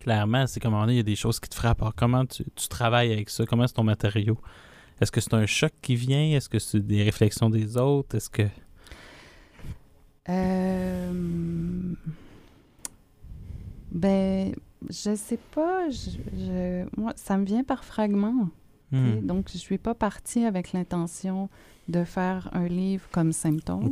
[0.00, 1.82] clairement, c'est comme on dit, il y a des choses qui te frappent.
[1.82, 3.44] Alors, comment tu, tu travailles avec ça?
[3.46, 4.38] Comment c'est ton matériau?
[5.00, 6.36] Est-ce que c'est un choc qui vient?
[6.36, 8.16] Est-ce que c'est des réflexions des autres?
[8.16, 8.42] Est-ce que...
[10.28, 11.12] Euh,
[13.92, 14.54] ben,
[14.88, 15.88] je sais pas.
[15.90, 18.48] Je, je- moi, ça me vient par fragments.
[18.92, 19.20] Hmm.
[19.22, 21.48] Donc, je suis pas partie avec l'intention
[21.88, 23.88] de faire un livre comme symptôme.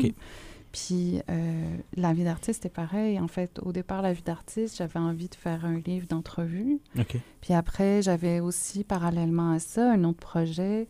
[0.73, 3.19] Puis, euh, la vie d'artiste est pareil.
[3.19, 6.79] En fait, au départ, la vie d'artiste, j'avais envie de faire un livre d'entrevue.
[7.41, 10.87] Puis après, j'avais aussi, parallèlement à ça, un autre projet.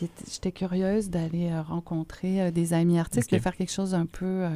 [0.00, 3.38] J'étais curieuse d'aller euh, rencontrer euh, des amis artistes, Ok.
[3.38, 4.48] de faire quelque chose un peu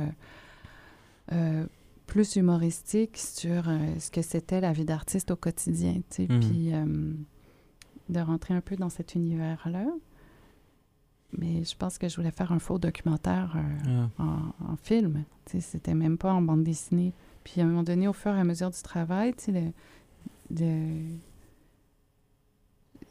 [1.33, 1.67] euh,
[2.07, 3.65] plus humoristique sur
[3.99, 5.95] ce que c'était la vie d'artiste au quotidien.
[6.11, 6.33] tu sais.
[6.33, 6.41] Mhm.
[6.41, 6.73] Puis
[8.09, 9.85] de rentrer un peu dans cet univers-là.
[11.37, 14.23] Mais je pense que je voulais faire un faux documentaire euh, Ah.
[14.23, 15.25] en, en film.
[15.47, 17.13] C'était même pas en bande dessinée.
[17.45, 19.73] Puis à un moment donné, au fur et à mesure du travail, le-
[20.57, 21.17] le-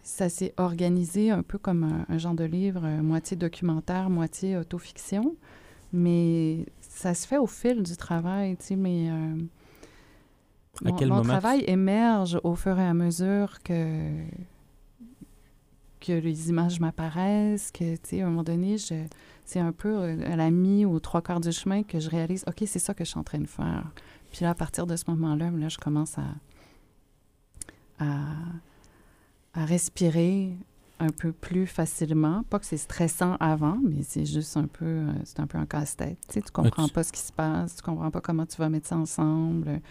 [0.06, 4.56] ça s'est organisé un peu comme un, un genre de livre, euh, moitié documentaire, moitié
[4.56, 5.36] autofiction.
[5.92, 9.10] Mais ça se fait au fil du travail, tu sais, mais...
[9.10, 9.36] euh,
[10.86, 14.12] À mon, quel mon moment travail émerge au fur et à mesure que
[16.02, 18.94] que les images m'apparaissent, que, tu sais, à un moment donné, je,
[19.44, 22.44] c'est un peu euh, à la mi ou trois quarts du chemin que je réalise,
[22.48, 23.90] OK, c'est ça que je suis en train de faire.
[24.32, 26.26] Puis là, à partir de ce moment-là, là, je commence à,
[28.00, 28.28] à,
[29.56, 30.52] à respirer
[31.00, 32.44] un peu plus facilement.
[32.50, 35.66] Pas que c'est stressant avant, mais c'est juste un peu, euh, c'est un peu un
[35.66, 36.18] casse-tête.
[36.28, 38.58] Tu sais, tu comprends tu- pas ce qui se passe, tu comprends pas comment tu
[38.58, 39.82] vas mettre ça ensemble.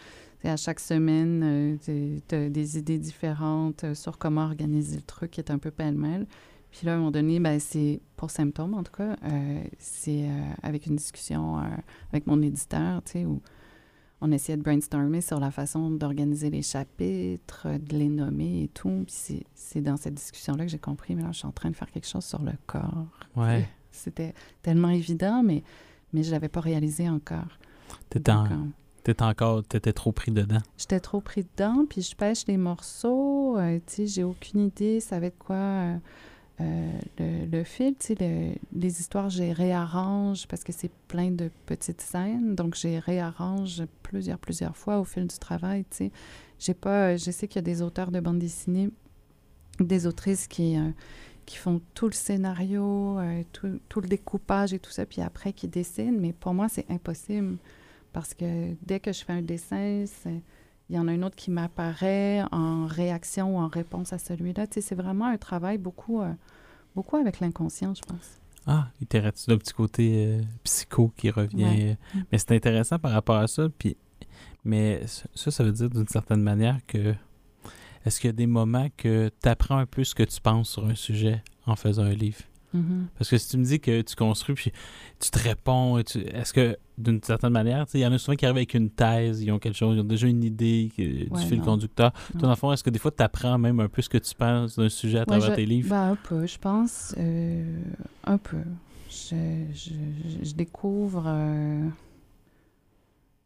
[0.44, 5.40] À chaque semaine, tu as des idées différentes euh, sur comment organiser le truc qui
[5.40, 6.26] est un peu pêle-mêle.
[6.70, 10.24] Puis là, à un moment donné, ben, c'est pour symptômes, en tout cas, euh, c'est
[10.28, 11.62] euh, avec une discussion euh,
[12.12, 13.40] avec mon éditeur, tu sais, où
[14.26, 19.04] on essayait de brainstormer sur la façon d'organiser les chapitres, de les nommer et tout.
[19.06, 21.76] Puis c'est- dans cette discussion-là que j'ai compris, mais là, je suis en train de
[21.76, 23.06] faire quelque chose sur le corps.
[23.36, 23.68] Ouais.
[23.92, 25.62] c'était tellement évident, mais,
[26.12, 27.58] mais je ne l'avais pas réalisé encore.
[29.04, 30.58] T'étais encore, t'étais trop pris dedans.
[30.78, 35.20] J'étais trop pris dedans, puis je pêche les morceaux, tu sais, j'ai aucune idée, ça
[35.20, 35.96] va être quoi euh,
[36.60, 42.00] le, le, film, tu sais, les histoires, j'ai réarrange parce que c'est plein de petites
[42.00, 46.12] scènes, donc j'ai réarrange plusieurs, plusieurs fois au fil du travail, tu sais.
[46.58, 48.90] J'ai pas, je sais qu'il y a des auteurs de bande dessinée,
[49.80, 50.90] des autrices qui, euh,
[51.44, 55.52] qui font tout le scénario, euh, tout, tout, le découpage et tout ça, puis après
[55.52, 57.58] qui dessinent, mais pour moi, c'est impossible
[58.12, 60.04] parce que dès que je fais un dessin,
[60.90, 64.66] il y en a un autre qui m'apparaît en réaction ou en réponse à celui-là.
[64.66, 66.32] Tu sais, c'est vraiment un travail beaucoup, euh,
[66.94, 68.40] beaucoup avec l'inconscient, je pense.
[68.66, 71.96] Ah, il t'est un petit côté euh, psycho qui revient?
[72.32, 73.68] Mais c'est intéressant par rapport à ça.
[73.78, 73.96] Puis,
[74.64, 77.14] mais ça, ça veut dire d'une certaine manière que
[78.04, 80.70] est-ce qu'il y a des moments que tu apprends un peu ce que tu penses
[80.70, 82.40] sur un sujet en faisant un livre?
[82.74, 83.06] Mm-hmm.
[83.16, 84.72] Parce que si tu me dis que tu construis, puis
[85.20, 88.56] tu te réponds, est-ce que d'une certaine manière, il y en a souvent qui arrivent
[88.58, 92.12] avec une thèse, ils ont quelque chose, ils ont déjà une idée du fil conducteur.
[92.32, 94.18] Toi, dans le fond, est-ce que des fois, tu apprends même un peu ce que
[94.18, 95.90] tu penses d'un sujet à travers tes livres?
[95.90, 97.14] Ben, un peu, je pense.
[97.18, 97.80] Euh,
[98.24, 98.58] un peu.
[99.08, 99.92] Je, je,
[100.42, 101.24] je découvre.
[101.26, 101.88] Euh,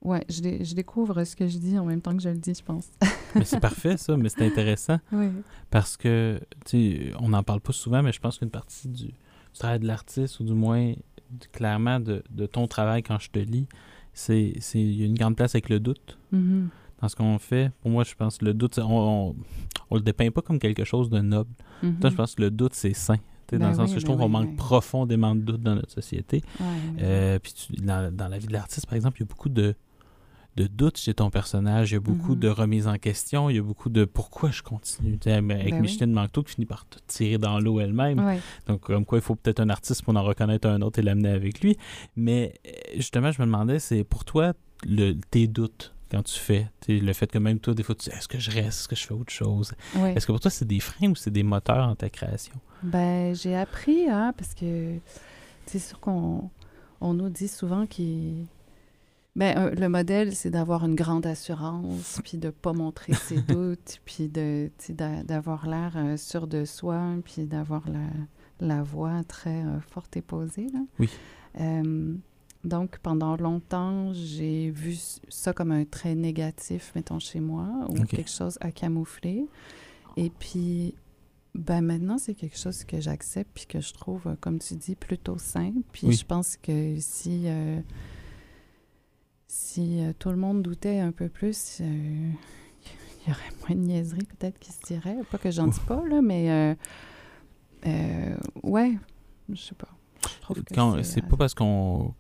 [0.03, 2.55] Ouais, je, je, découvre ce que je dis en même temps que je le dis,
[2.55, 2.89] je pense.
[3.35, 4.99] mais c'est parfait, ça, mais c'est intéressant.
[5.11, 5.29] Oui.
[5.71, 9.13] Parce que, tu sais, on n'en parle pas souvent, mais je pense qu'une partie du,
[9.59, 10.93] travail de l'artiste, ou du moins,
[11.51, 13.67] clairement, de, de, ton travail quand je te lis,
[14.13, 16.17] c'est il y a une grande place avec le doute.
[16.33, 16.67] Mm-hmm.
[17.01, 19.35] Dans ce qu'on fait, pour moi, je pense que le doute, on,
[19.91, 21.51] on, le dépeint pas comme quelque chose de noble.
[21.83, 23.19] Mm je pense que le doute, c'est sain.
[23.53, 25.93] dans ben le sens que je trouve ben qu'on manque profondément de doute dans notre
[25.93, 26.43] société.
[27.01, 29.75] euh, puis dans, dans, la vie de l'artiste, par exemple, il y a beaucoup de,
[30.59, 31.93] de doute chez ton personnage.
[31.93, 32.41] Il y a beaucoup mhm.
[32.41, 33.49] de remises en question.
[33.49, 35.19] Il y a beaucoup de pourquoi je continue.
[35.25, 38.41] avec ben Micheline Manteau qui finit par te tirer dans l'eau elle-même.
[38.67, 41.31] Donc, comme quoi, il faut peut-être un artiste pour en reconnaître un autre et l'amener
[41.31, 41.77] avec lui.
[42.17, 44.53] Mais euh, justement, je me demandais, c'est pour toi,
[44.85, 48.17] le, tes doutes quand tu fais, le fait que même toi, des fois, tu dis
[48.17, 49.75] est-ce que je reste, est-ce que je fais autre chose?
[49.95, 52.55] Est-ce que pour toi, c'est des freins ou c'est des moteurs en ta création?
[52.83, 54.95] Ben, j'ai appris, hein, parce que
[55.67, 56.51] c'est sûr qu'on
[57.01, 58.47] on nous dit souvent qu'il
[59.39, 64.01] ben, le modèle, c'est d'avoir une grande assurance, puis de ne pas montrer ses doutes,
[64.05, 64.69] puis de,
[65.23, 70.23] d'avoir l'air euh, sûr de soi, puis d'avoir la, la, voix très euh, forte et
[70.23, 70.67] posée.
[70.73, 70.81] Là.
[70.99, 71.09] Oui.
[71.61, 72.17] Euh,
[72.65, 74.97] donc, pendant longtemps, j'ai vu
[75.29, 79.47] ça comme un trait négatif, mettons, chez moi, ou quelque chose à camoufler.
[80.17, 80.97] Et puis,
[81.55, 85.39] ben maintenant, c'est quelque chose que j'accepte, puis que je trouve, comme tu dis, plutôt
[85.39, 85.75] sain.
[85.93, 87.47] Puis je pense que si
[89.49, 91.85] si euh, tout le monde doutait un peu plus, euh,
[93.27, 95.17] il y aurait moins de niaiseries peut-être qui se dirait.
[95.31, 96.77] Pas que j'en dis pas, là, mais
[97.87, 98.97] euh, ouais,
[99.51, 99.89] je sais pas.
[101.03, 102.15] C'est pas parce qu'on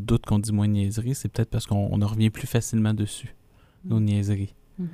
[0.00, 3.34] doute qu'on dit moins de niaiseries, c'est peut-être parce qu'on revient plus facilement dessus,
[3.84, 4.04] nos mm.
[4.04, 4.54] niaiseries.
[4.80, 4.86] Mm-hmm.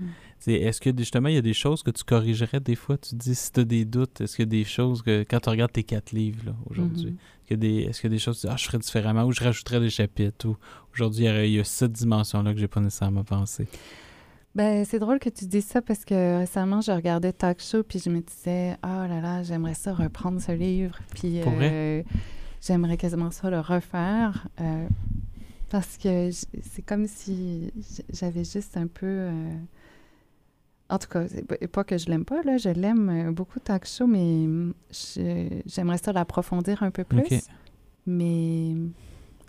[0.46, 2.98] Est-ce que justement, il y a des choses que tu corrigerais des fois?
[2.98, 5.40] Tu dis, si tu as des doutes, est-ce qu'il y a des choses que, quand
[5.40, 7.16] tu regardes tes quatre livres aujourd'hui,
[7.50, 7.88] mm-hmm.
[7.88, 9.90] est-ce qu'il y a des choses que ah, je ferais différemment ou je rajouterais des
[9.90, 10.56] chapitres ou
[10.94, 13.66] aujourd'hui, il y, a cette dimension-là que j'ai pas nécessairement pensé?
[14.54, 17.98] Ben, c'est drôle que tu dises ça parce que récemment, je regardais Talk Show puis
[17.98, 20.98] je me disais, oh là là, j'aimerais ça reprendre ce livre.
[21.14, 22.02] Puis euh,
[22.60, 24.46] j'aimerais quasiment ça le refaire.
[24.60, 24.86] Euh,
[25.70, 27.72] parce que c'est comme si
[28.12, 29.06] j'avais juste un peu.
[29.06, 29.54] Euh,
[30.92, 31.24] en tout cas,
[31.72, 34.46] pas que je l'aime pas, là, je l'aime euh, beaucoup Talk Show, mais
[35.64, 37.48] j'aimerais ça l'approfondir un peu plus.
[38.04, 38.74] Mais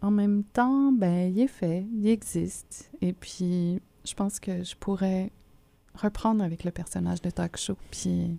[0.01, 2.89] en même temps, ben, il est fait, il existe.
[3.01, 5.31] Et puis, je pense que je pourrais
[5.95, 8.37] reprendre avec le personnage de Talk Show, puis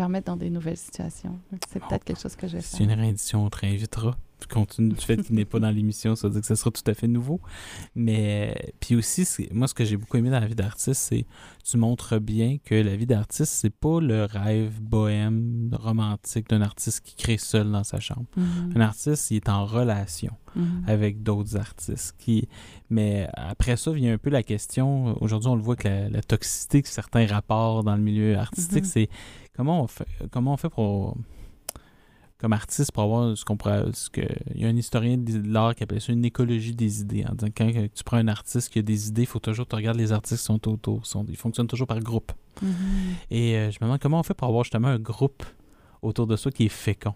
[0.00, 1.38] le remettre dans des nouvelles situations.
[1.68, 2.78] C'est peut-être quelque chose que je vais faire.
[2.78, 6.28] C'est une réédition, on te réinvitera continue du fait qu'il n'est pas dans l'émission, ça
[6.28, 7.40] veut dire que ce sera tout à fait nouveau.
[7.94, 11.26] Mais puis aussi, moi, ce que j'ai beaucoup aimé dans la vie d'artiste, c'est
[11.64, 17.00] tu montres bien que la vie d'artiste, c'est pas le rêve bohème, romantique d'un artiste
[17.00, 18.26] qui crée seul dans sa chambre.
[18.36, 18.76] Mm-hmm.
[18.76, 20.88] Un artiste, il est en relation mm-hmm.
[20.88, 22.14] avec d'autres artistes.
[22.18, 22.48] Qui...
[22.88, 26.82] Mais après ça, vient un peu la question, aujourd'hui, on le voit que la, toxicité
[26.82, 29.08] de certains rapports dans le milieu artistique, mm-hmm.
[29.08, 29.08] c'est
[29.60, 31.18] comment on fait, comment on fait pour
[32.38, 33.84] comme artiste pour avoir ce qu'on pourrait.
[33.92, 34.22] Ce que,
[34.54, 37.26] il y a un historien de l'art qui appelle ça une écologie des idées.
[37.28, 39.76] En disant quand tu prends un artiste qui a des idées, il faut toujours tu
[39.76, 41.04] regardes les artistes qui sont autour.
[41.04, 42.32] Sont, ils fonctionnent toujours par groupe.
[42.64, 42.68] Mm-hmm.
[43.30, 45.44] Et euh, je me demande comment on fait pour avoir justement un groupe
[46.00, 47.14] autour de soi qui est fécond.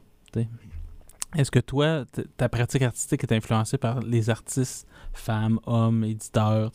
[1.35, 2.05] Est-ce que toi,
[2.37, 6.71] ta pratique artistique est influencée par les artistes, femmes, hommes, éditeurs,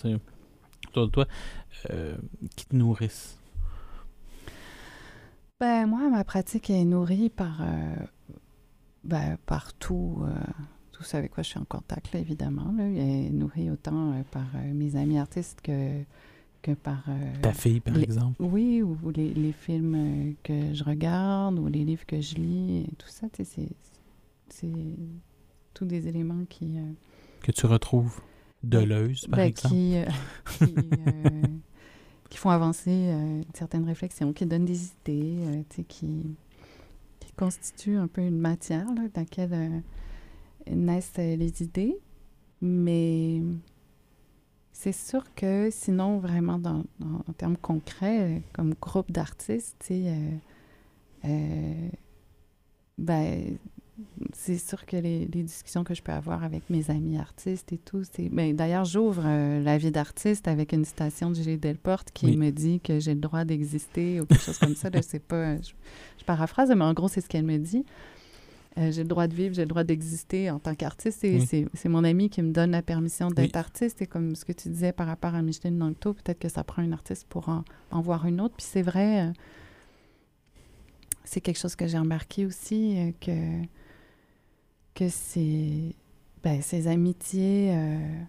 [0.90, 1.28] autour de toi,
[1.92, 2.18] euh,
[2.56, 3.38] qui te nourrissent?
[5.60, 7.95] Ben, moi, ma pratique est nourrie par, euh,
[9.04, 10.30] Ben, partout, euh,
[10.91, 12.74] tout ça avec quoi je suis en contact, là, évidemment.
[12.78, 16.02] Là, est nourri autant euh, par euh, mes amis artistes que,
[16.62, 17.04] que par...
[17.41, 18.36] Ta fille, par les- exemple?
[18.41, 22.95] Oui, ou les, les films que je regarde, ou les livres que je lis, et
[22.98, 23.69] tout ça, c'est-
[24.50, 24.72] c'est
[25.74, 26.72] tous des éléments qui...
[27.41, 28.19] Que tu retrouves
[28.63, 29.76] Deleuze, par ben, exemple?
[29.76, 29.95] qui,
[30.58, 30.76] qui,
[32.30, 35.84] qui font avancer euh, certaines réflexions, qui donnent des idées, euh, qui,
[37.20, 39.80] qui constituent un peu une matière dans laquelle euh,
[40.76, 41.98] naissent euh, les idées.
[42.62, 43.42] Mais
[44.72, 49.92] c'est sûr que sinon, vraiment, dans, en termes concrets, comme groupe d'artistes,
[52.98, 53.58] ben,
[54.34, 57.78] c'est sûr que les, les discussions que je peux avoir avec mes amis artistes et
[57.78, 58.30] tout, c'est...
[58.30, 62.38] Ben, d'ailleurs, j'ouvre euh, La vie d'artiste avec une citation de Gilles Delporte qui Oui.
[62.38, 64.90] me dit que j'ai le droit d'exister ou quelque chose comme ça.
[64.90, 65.58] Là, pas...
[65.58, 65.72] Je,
[66.20, 67.86] je paraphrase, mais en gros, c'est ce qu'elle me dit.
[68.78, 71.24] Euh, j'ai le droit de vivre, j'ai le droit d'exister en tant qu'artiste.
[71.24, 71.68] Et Oui.
[71.74, 73.60] c'est, mon ami qui me donne la permission d'être Oui.
[73.60, 74.02] artiste.
[74.02, 76.82] Et comme ce que tu disais par rapport à Micheline Nangto, peut-être que ça prend
[76.84, 78.56] un artiste pour en, en voir une autre.
[78.58, 79.32] Puis c'est vrai, euh,
[81.24, 83.66] c'est quelque chose que j'ai remarqué aussi, euh, que,
[84.95, 85.95] que c'est,
[86.43, 88.21] ben, ces amitiés, euh,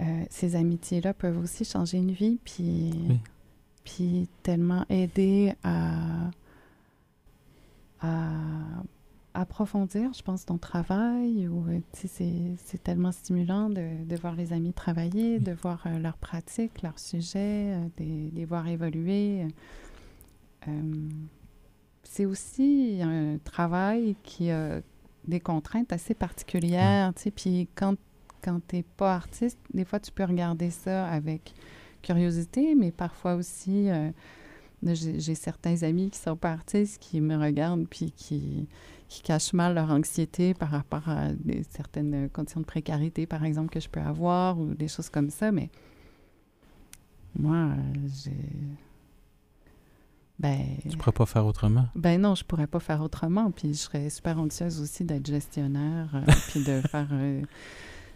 [0.00, 3.20] euh, ces amitiés-là peuvent aussi changer une vie, puis, Oui.
[3.84, 6.30] puis tellement aider à,
[8.00, 8.30] à
[9.34, 11.46] approfondir, je pense, ton travail.
[11.48, 15.40] Ou, euh, c'est, tellement stimulant de, de voir les amis travailler, Oui.
[15.44, 19.46] de voir euh, leurs pratiques, leurs sujets, de les voir évoluer.
[22.02, 24.80] C'est aussi un travail qui a
[25.26, 27.96] des contraintes assez particulières, puis quand,
[28.42, 31.54] quand tu n'es pas artiste, des fois, tu peux regarder ça avec
[32.02, 34.10] curiosité, mais parfois aussi, euh,
[34.82, 38.66] j'ai j'ai certains amis qui sont pas artistes qui me regardent puis qui,
[39.08, 43.70] qui cachent mal leur anxiété par rapport à des, certaines conditions de précarité, par exemple,
[43.70, 45.70] que je peux avoir ou des choses comme ça, mais
[47.38, 47.76] moi, euh,
[48.22, 48.32] j'ai...
[50.40, 51.86] Ben, Tu pourrais pas faire autrement.
[51.94, 53.50] ben non, je pourrais pas faire autrement.
[53.50, 57.42] Puis je serais super anxieuse aussi d'être gestionnaire, euh, puis de faire, euh,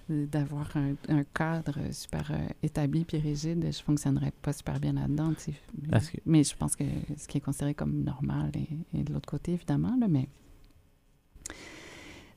[0.09, 3.67] d'avoir un, un cadre super euh, établi puis rigide.
[3.71, 5.35] Je fonctionnerais pas super bien là-dedans.
[5.35, 5.55] tu sais.
[5.83, 6.85] Mais, Parce que- mais je pense que
[7.19, 9.95] ce qui est considéré comme normal est, est de l'autre côté, évidemment.
[10.01, 10.27] Là, mais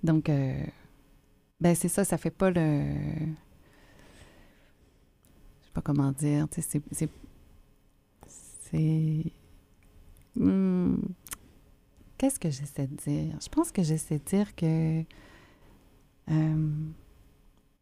[0.04, 2.84] donc, ben c'est ça, ça fait pas le.
[5.62, 6.48] Je sais pas comment dire.
[6.50, 6.82] tu sais,
[8.70, 9.24] C'est.
[10.38, 10.44] C'est- C'est.
[10.44, 10.98] Hmm,
[12.18, 13.36] Qu'est-ce que j'essaie de dire?
[13.42, 15.04] Je pense que j'essaie de dire que
[16.32, 16.70] euh,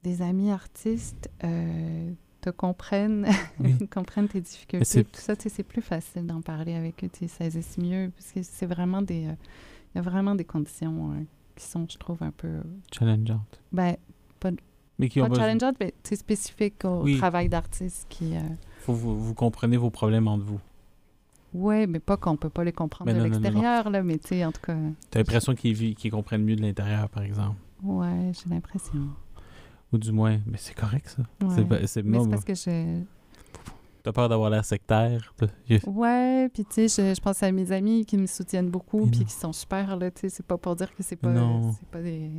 [0.04, 3.28] des amis artistes euh, te comprennent,
[3.60, 3.88] Oui.
[3.94, 4.86] comprennent tes Mais difficultés.
[4.86, 8.12] c'est- Tout ça, tu sais, c'est plus facile d'en parler avec eux, tu saisissent mieux,
[8.16, 9.26] parce que c'est vraiment des...
[9.28, 9.34] euh,
[9.94, 12.60] Il y a vraiment des conditions qui sont, je trouve, un peu...
[12.92, 13.62] Challengeante.
[13.72, 13.96] Ben,
[15.00, 17.18] Mais qui pas besoin- challengeantes, mais tu sais, spécifiques au Oui.
[17.18, 18.34] travail d'artiste qui...
[18.82, 20.60] Faut vous, vous comprenez vos problèmes entre vous.
[21.56, 24.46] Ouais, mais pas qu'on peut pas les comprendre Mais de l'extérieur, là, mais tu sais,
[24.46, 24.76] en tout cas...
[25.10, 27.56] T'as l'impression qu'ils comprennent mieux de l'intérieur, par exemple.
[27.82, 29.08] Ouais, j'ai l'impression.
[29.94, 31.24] Ou du moins, mais c'est correct, ça.
[31.46, 31.88] Ouais.
[31.88, 33.04] C'est Mais c'est parce que je...
[34.04, 35.34] T'as peur d'avoir l'air sectaire.
[35.88, 39.24] Ouais, puis tu sais, je, je pense à mes amis qui me soutiennent beaucoup, puis
[39.24, 41.34] qui sont super, là, tu sais, c'est pas pour dire que c'est pas,
[41.90, 42.32] pas des,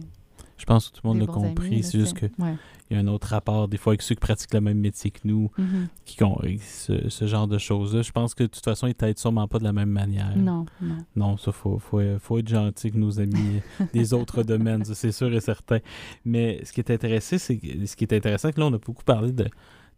[0.58, 1.82] Je pense que tout le monde l'a compris.
[1.82, 2.54] C'est juste qu'il Ouais.
[2.90, 5.20] y a un autre rapport, des fois, avec ceux qui pratiquent le même métier que
[5.24, 5.88] nous, Mhm.
[6.06, 8.02] qui ont ce, ce genre de choses-là.
[8.02, 10.34] Je pense que de toute façon, ils t'aident sûrement pas de la même manière.
[10.36, 10.96] Non, non.
[11.14, 13.60] Non, ça, faut, faut, faut être gentil avec nos amis
[13.92, 15.80] des autres domaines, ça, c'est sûr et certain.
[16.24, 18.72] Mais ce qui est intéressant, c'est que- ce qui est intéressant, c'est que là, on
[18.74, 19.46] a beaucoup parlé de.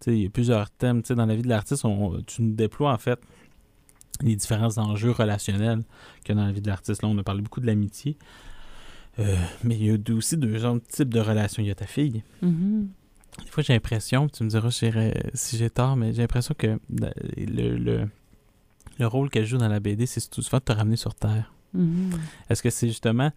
[0.07, 1.03] Il y a plusieurs thèmes.
[1.09, 1.85] Dans la vie de l'artiste,
[2.27, 3.18] tu nous déploies, en fait,
[4.23, 5.83] les différents enjeux relationnels
[6.25, 7.03] qu'il y a dans la vie de l'artiste.
[7.03, 8.16] Là, on a parlé beaucoup de l'amitié.
[9.18, 11.62] Euh, mais il y a aussi deux genres de types de relations.
[11.62, 12.22] Il y a ta fille.
[12.42, 12.88] Mhm.
[13.44, 16.54] Des fois, j'ai l'impression, tu me diras si j'ai- si j'ai tort, mais j'ai l'impression
[16.57, 18.09] que le, le,
[18.98, 21.52] le rôle qu'elle joue dans la BD, c'est tout souvent de te ramener sur Terre.
[21.74, 22.11] Mhm.
[22.50, 23.31] Est-ce que c'est justement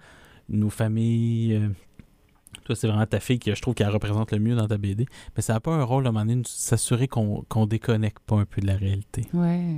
[0.50, 1.54] nos familles.
[1.56, 1.70] euh,
[2.66, 5.06] toi, c'est vraiment ta fille qui, je trouve, qu'elle représente le mieux dans ta BD.
[5.36, 8.20] Mais ça n'a pas un rôle, à un moment donné, de s'assurer qu'on qu'on déconnecte
[8.26, 9.26] pas un peu de la réalité?
[9.34, 9.78] Ouais.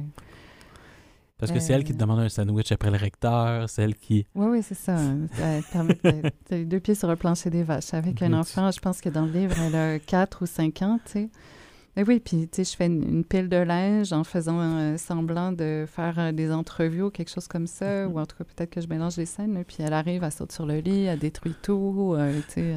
[1.45, 2.05] Parce que c'est elle qui te Euh.
[2.05, 4.25] demande un sandwich après le recteur, c'est elle qui.
[4.35, 4.95] Oui, oui, c'est ça.
[5.71, 5.83] T'as
[6.55, 7.93] les deux pieds sur le plancher des vaches.
[7.93, 10.99] Avec un enfant, je pense que dans le livre, elle a 4 ou 5 ans,
[11.05, 11.29] tu sais.
[11.95, 14.97] Et oui, puis tu sais, je fais une, une pile de linge en faisant euh,
[14.97, 18.13] semblant de faire euh, des entrevues ou quelque chose comme ça, Mhm.
[18.13, 20.31] ou en tout cas peut-être que je mélange les scènes, là, puis elle arrive, elle
[20.31, 22.75] saute sur le lit, elle détruit tout, euh, tu sais,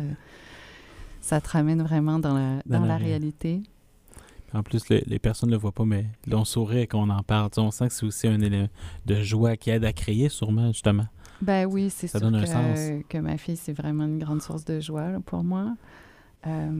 [1.23, 3.63] ça te ramène vraiment dans la, Dans dans la la ré- réalité.
[4.57, 7.23] En plus, le- les personnes ne le voient pas, mais on sourit quand on en
[7.23, 7.51] parle.
[7.51, 8.69] Tu sais, on sent que c'est aussi un élément
[9.05, 11.07] de joie qui aide à créer, sûrement, justement.
[11.43, 15.21] Ben oui, c'est sûr que, que, ma fille, c'est vraiment une grande source de joie
[15.27, 15.77] pour moi.
[16.47, 16.71] Euh,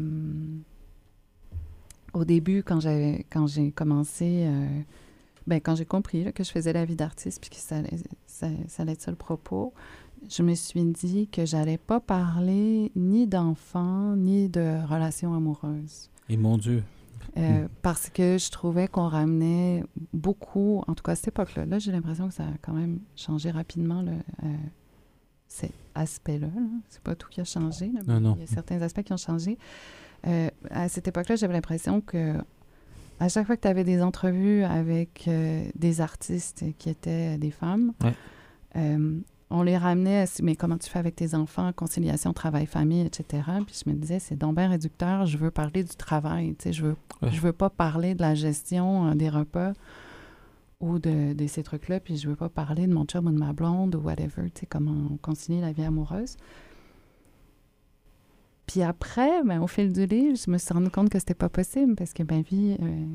[2.15, 4.67] au début, quand j'ai quand j'ai commencé, euh,
[5.47, 7.77] ben, quand j'ai compris que je faisais la vie d'artiste puis que ça,
[8.27, 9.75] ça, ça, allait être ça le propos,
[10.31, 16.09] je me suis dit que j'allais pas parler ni d'enfants ni de relations amoureuses.
[16.31, 16.83] Et mon Dieu.
[17.37, 17.69] Euh, hmm.
[17.83, 21.93] Parce que je trouvais qu'on ramenait beaucoup, en tout cas à cette époque-là, là, j'ai
[21.93, 24.57] l'impression que ça a quand même changé rapidement, le, euh,
[25.49, 26.49] cet aspect-là.
[26.89, 27.91] C'est pas tout qui a changé.
[28.07, 28.35] non, non.
[28.37, 29.59] Il y a certains aspects qui ont changé.
[30.27, 32.35] Euh, à cette époque-là, j'avais l'impression que
[33.19, 35.29] à chaque fois que tu avais des entrevues avec
[35.75, 37.93] des artistes qui étaient des femmes,
[39.51, 43.43] on les ramenait à, mais comment tu fais avec tes enfants, conciliation, travail, famille, etc.
[43.65, 46.73] Puis je me disais, c'est donc bien réducteur, je veux parler du travail, tu sais,
[46.73, 49.73] je veux, je veux pas parler de la gestion euh, des repas
[50.81, 53.39] ou de, de ces trucs-là, puis je veux pas parler de mon chum ou de
[53.39, 56.37] ma blonde ou whatever, tu sais, comment on concilie la vie amoureuse.
[58.67, 61.49] Puis après, ben, au fil du livre, je me suis rendu compte que c'était pas
[61.49, 63.07] possible parce que ma vie, euh,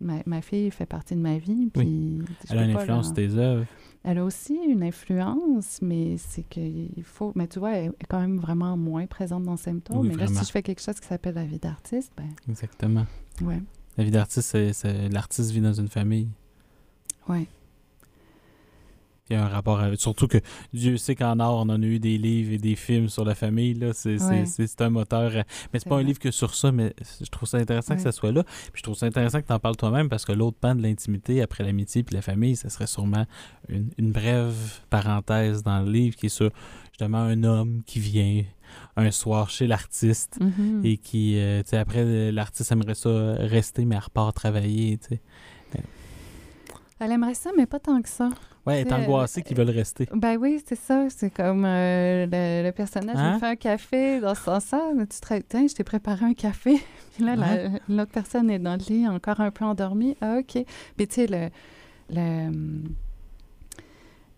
[0.00, 1.70] ma, ma, fille fait partie de ma vie.
[1.72, 2.18] Puis
[2.50, 3.66] Elle a une influence sur tes œuvres.
[4.04, 7.32] Elle a aussi une influence, mais c'est qu'il faut.
[7.34, 10.06] Mais tu vois, elle est quand même vraiment moins présente dans Symptômes.
[10.06, 12.28] mais là, si je fais quelque chose qui s'appelle la vie d'artiste, ben.
[12.48, 13.06] Exactement.
[13.42, 13.60] Ouais.
[13.96, 16.28] La vie d'artiste, c'est l'artiste vit dans une famille.
[17.28, 17.46] Ouais.
[19.30, 20.00] Il y a un rapport avec.
[20.00, 20.38] Surtout que
[20.72, 23.34] Dieu sait qu'en art, on en a eu des livres et des films sur la
[23.34, 23.74] famille.
[23.74, 23.92] Là.
[23.92, 25.32] C'est, un moteur.
[25.34, 28.02] Euh, mais c'est pas un livre que sur ça, mais je trouve ça intéressant que
[28.02, 28.44] ça soit là.
[28.44, 30.82] Puis je trouve ça intéressant que tu en parles toi-même parce que l'autre pan de
[30.82, 33.26] l'intimité après l'amitié puis la famille, ça serait sûrement
[33.68, 34.54] une, brève
[34.88, 36.50] parenthèse dans le livre qui est sur
[36.90, 38.42] justement un homme qui vient
[38.96, 40.84] un soir chez l'artiste mm-hmm.
[40.84, 45.16] et qui, euh, tu sais, après, l'artiste aimerait ça rester, mais elle repart travailler, tu
[45.16, 45.20] sais.
[47.00, 48.28] Elle aimerait ça, mais pas tant que ça.
[48.68, 50.06] Oui, elle est angoissée qu'ils veulent rester.
[50.12, 51.06] Ben oui, c'est ça.
[51.08, 53.38] C'est comme euh, le, personnage me hein?
[53.38, 54.92] fait un café dans ce sens-là.
[54.98, 56.76] Tu te tiens, je t'ai préparé un café.
[57.16, 57.34] Puis là,
[57.88, 60.16] l'autre personne est dans le lit, encore un peu endormie.
[60.20, 60.64] Ah, OK.
[60.96, 61.48] Puis tu sais, le,
[62.10, 62.50] le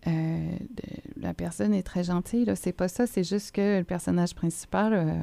[0.07, 0.57] euh,
[1.17, 2.51] la personne est très gentille.
[2.55, 3.05] C'est pas ça.
[3.05, 5.13] C'est juste que le personnage principal euh,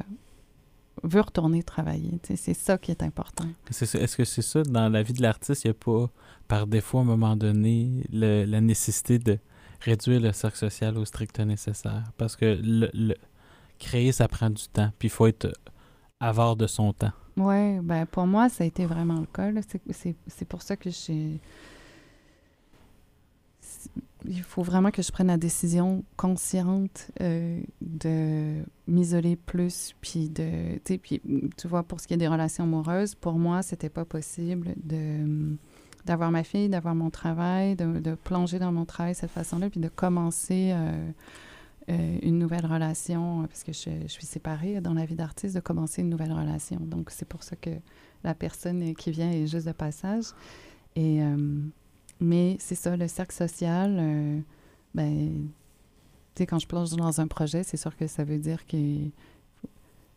[1.03, 2.19] veut retourner travailler.
[2.23, 3.45] C'est ça qui est important.
[3.69, 6.09] Est-ce que c'est ça, dans la vie de l'artiste, il n'y a pas,
[6.47, 9.39] par défaut, à un moment donné, la nécessité de
[9.81, 12.03] réduire le cercle social au strict nécessaire?
[12.17, 13.15] Parce que le,
[13.79, 15.53] créer, ça prend du temps, puis il faut être
[16.19, 17.13] avare de son temps.
[17.37, 19.49] Oui, ben pour moi, ça a été vraiment le cas.
[19.91, 21.39] C'est pour ça que j'ai
[24.29, 30.77] il faut vraiment que je prenne la décision consciente euh, de m'isoler plus, puis de,
[30.83, 31.21] puis
[31.57, 35.57] tu vois, pour ce qui est des relations amoureuses, pour moi, c'était pas possible de
[36.05, 39.69] d'avoir ma fille, d'avoir mon travail, de, de, plonger dans mon travail de cette façon-là,
[39.69, 41.11] puis de commencer euh,
[41.89, 45.59] euh, une nouvelle relation, parce que je, je, suis séparée dans la vie d'artiste, de
[45.59, 46.79] commencer une nouvelle relation.
[46.79, 47.71] Donc, c'est pour ça que
[48.23, 50.25] la personne qui vient est juste de passage.
[50.95, 51.21] Et
[52.19, 54.39] mais c'est ça, le cercle social, euh,
[54.93, 55.47] ben,
[56.35, 58.77] tu sais, quand je plonge dans un projet, c'est sûr que ça veut dire que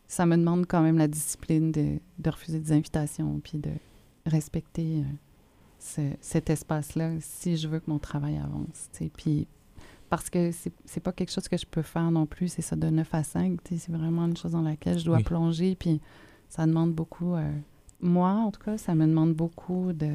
[0.07, 3.71] ça me demande quand même la discipline de, de refuser des invitations, puis de
[4.25, 5.03] respecter euh,
[5.79, 9.11] ce, cet espace-là si je veux que mon travail avance, tu sais.
[9.15, 9.47] Puis
[10.09, 12.87] parce que c'est pas quelque chose que je peux faire non plus, c'est ça de
[12.87, 16.01] 9 à 5, tu sais, c'est vraiment une chose dans laquelle je dois plonger, puis
[16.49, 17.33] ça demande beaucoup...
[17.33, 17.51] Euh,
[17.99, 20.11] moi, en tout cas, ça me demande beaucoup de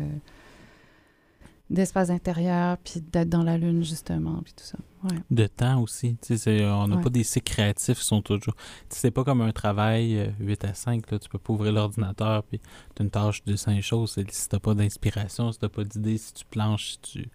[1.70, 4.78] d'espace intérieur, puis d'être dans la lune, justement, puis tout ça.
[5.04, 5.18] Ouais.
[5.30, 6.16] De temps aussi.
[6.48, 8.54] On n'a pas des cycles créatifs qui sont toujours...
[8.88, 12.42] C'est pas comme un travail 8 euh, à 5, là, tu peux pas ouvrir l'ordinateur,
[12.44, 14.18] puis tu as une tâche de cinq choses.
[14.30, 17.28] Si t'as pas d'inspiration, si t'as pas d'idée, si tu planches, si tu...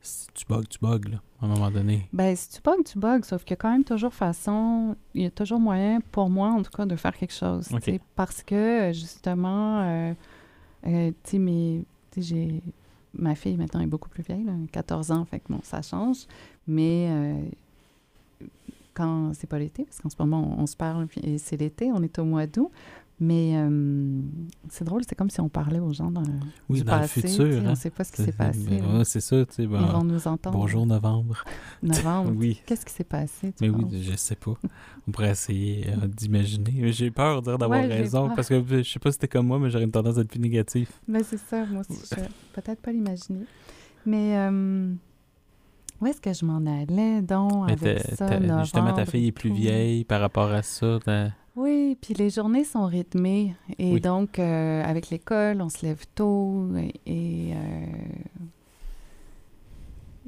[0.00, 2.08] Si tu bugs, tu bugs, là, à un moment donné.
[2.12, 5.22] Ben, si tu bugs, tu bugs, sauf qu'il y a quand même toujours façon, il
[5.22, 7.68] y a toujours moyen, pour moi, en tout cas, de faire quelque chose.
[8.14, 10.14] Parce que, justement, euh,
[10.86, 12.62] euh, tu sais, j'ai
[13.18, 16.26] ma fille maintenant est beaucoup plus vieille, 14 ans, fait ça change.
[16.66, 17.40] Mais euh,
[18.94, 22.02] quand c'est pas l'été, parce qu'en ce moment, on, se parle, et c'est l'été, on
[22.02, 22.70] est au mois d'août.
[23.18, 24.20] Mais euh,
[24.68, 26.22] c'est drôle, c'est comme si on parlait aux gens dans,
[26.68, 27.46] oui, dans le futur.
[27.46, 27.74] On ne hein.
[27.74, 28.82] sait pas ce qui s'est passé.
[29.04, 29.62] c'est ça, tu sais.
[29.62, 30.58] Ils vont nous entendre.
[30.58, 31.42] Bonjour novembre.
[31.82, 32.32] Novembre.
[32.36, 32.60] oui.
[32.66, 33.54] Qu'est-ce qui s'est passé?
[33.62, 34.52] Mais oui, je sais pas.
[35.08, 36.92] On pourrait essayer euh, d'imaginer.
[36.92, 39.84] J'ai peur d'avoir raison parce que je sais pas si c'était comme moi, mais j'aurais
[39.84, 41.00] une tendance à être plus négatif.
[41.08, 42.02] Mais c'est ça, moi aussi.
[42.10, 42.20] Je
[42.52, 43.46] peut-être pas l'imaginer.
[44.04, 44.92] Mais euh,
[46.02, 48.60] où est-ce que je m'en allais donc avec ça?
[48.62, 50.98] justement, ta fille est plus vieille par rapport à ça.
[51.56, 53.56] Oui, puis les journées sont rythmées.
[53.78, 56.68] Et donc, euh, avec l'école, on se lève tôt
[57.06, 57.86] et, euh,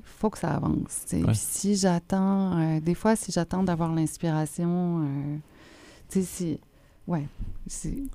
[0.02, 1.04] faut que ça avance.
[1.10, 5.06] Puis si j'attends, euh, des fois, si j'attends d'avoir l'inspiration,
[6.08, 6.60] tu sais, si.
[7.06, 7.26] Ouais.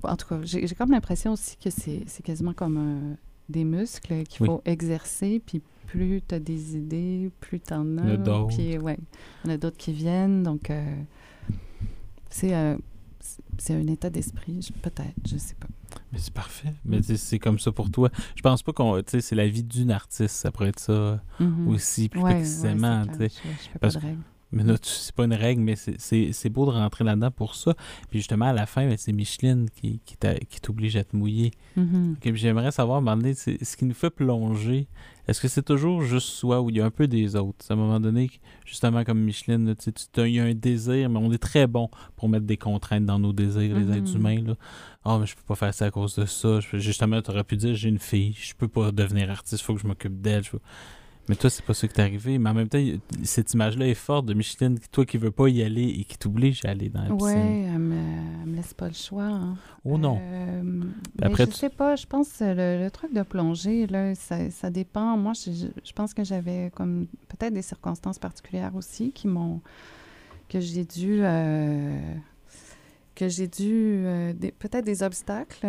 [0.04, 3.16] En tout cas, j'ai comme l'impression aussi que c'est quasiment comme
[3.48, 8.46] des muscles qu'il faut exercer, puis plus tu as des idées, plus tu en as.
[8.48, 8.98] Puis, ouais,
[9.44, 10.42] il y en a d'autres qui viennent.
[10.42, 10.72] Donc,
[12.32, 12.76] c'est
[13.58, 15.68] c'est un état d'esprit, peut-être, je sais pas.
[16.12, 16.74] Mais c'est parfait.
[16.86, 18.10] Mais c'est comme ça pour toi.
[18.36, 19.02] Je pense pas qu'on.
[19.02, 21.68] Tu sais, c'est la vie d'une artiste, ça pourrait être ça mm-hmm.
[21.68, 23.04] aussi, plus précisément.
[23.20, 24.22] Je, fais pas de règles.
[24.54, 27.74] Mais là, c'est pas une règle, mais c'est beau de rentrer là-dedans pour ça.
[28.10, 31.52] Puis justement, à la fin, ben, c'est Micheline qui, qui t'oblige à te mouiller.
[31.78, 32.36] Mm-hmm.
[32.36, 34.88] J'aimerais savoir, à ce qui nous fait plonger,
[35.28, 37.66] est-ce que c'est toujours juste soi ou il y a un peu des autres?
[37.70, 38.30] À un moment donné,
[38.66, 42.30] justement, comme Micheline, tu, il y a un désir, mais on est très bon pour
[42.30, 44.16] mettre des contraintes dans nos désirs, les êtres mm-hmm.
[44.16, 44.42] humains.
[44.46, 44.56] Là.
[45.06, 46.60] oh, mais je peux pas faire ça à cause de ça.
[46.74, 49.74] justement, tu aurais pu dire, j'ai une fille, je peux pas devenir artiste, il faut
[49.74, 50.44] que je m'occupe d'elle.
[51.30, 52.38] Mais toi, c'est pas ça qui t'est arrivé.
[52.38, 52.84] Mais en même temps,
[53.24, 56.66] cette image-là est forte de Micheline, toi qui veux pas y aller et qui t'oblige
[56.66, 57.20] à aller dans la piscine.
[57.20, 59.24] Oui, elle me, me laisse pas le choix.
[59.24, 59.56] Hein.
[59.86, 60.20] Oh non.
[60.22, 60.62] Euh,
[61.16, 64.70] ben, Après, je sais pas, je pense que le, truc de plonger, là, ça, ça
[64.70, 65.16] dépend.
[65.16, 69.62] Moi, je, je pense que j'avais comme peut-être des circonstances particulières aussi qui m'ont.
[70.50, 71.20] que j'ai dû.
[71.22, 72.16] Euh,
[73.16, 74.04] que j'ai dû.
[74.06, 75.66] Euh, peut-être des obstacles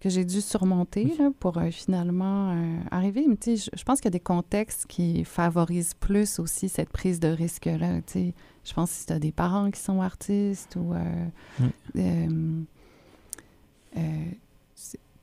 [0.00, 3.24] que j'ai dû surmonter pour euh, finalement euh, arriver.
[3.28, 6.90] Mais tu sais, je, pense qu'il y a des contextes qui favorisent plus aussi cette
[6.90, 8.02] prise de risque-là.
[8.02, 8.34] Tu sais,
[8.64, 10.94] je pense que si tu as des parents qui sont artistes ou...
[10.94, 11.26] Euh,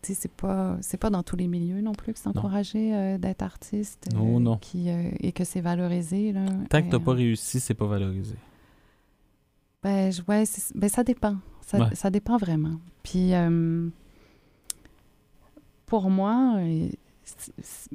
[0.01, 4.09] c'est pas c'est pas dans tous les milieux non plus que c'est encouragé d'être artiste
[4.13, 4.57] non, non.
[4.57, 6.45] Qui, et que c'est valorisé là.
[6.69, 8.35] tant que t'as pas réussi c'est pas valorisé
[9.81, 10.43] ben ouais
[10.75, 13.31] ben, ça dépend ça, ça dépend vraiment puis
[15.93, 16.89] pour moi, et,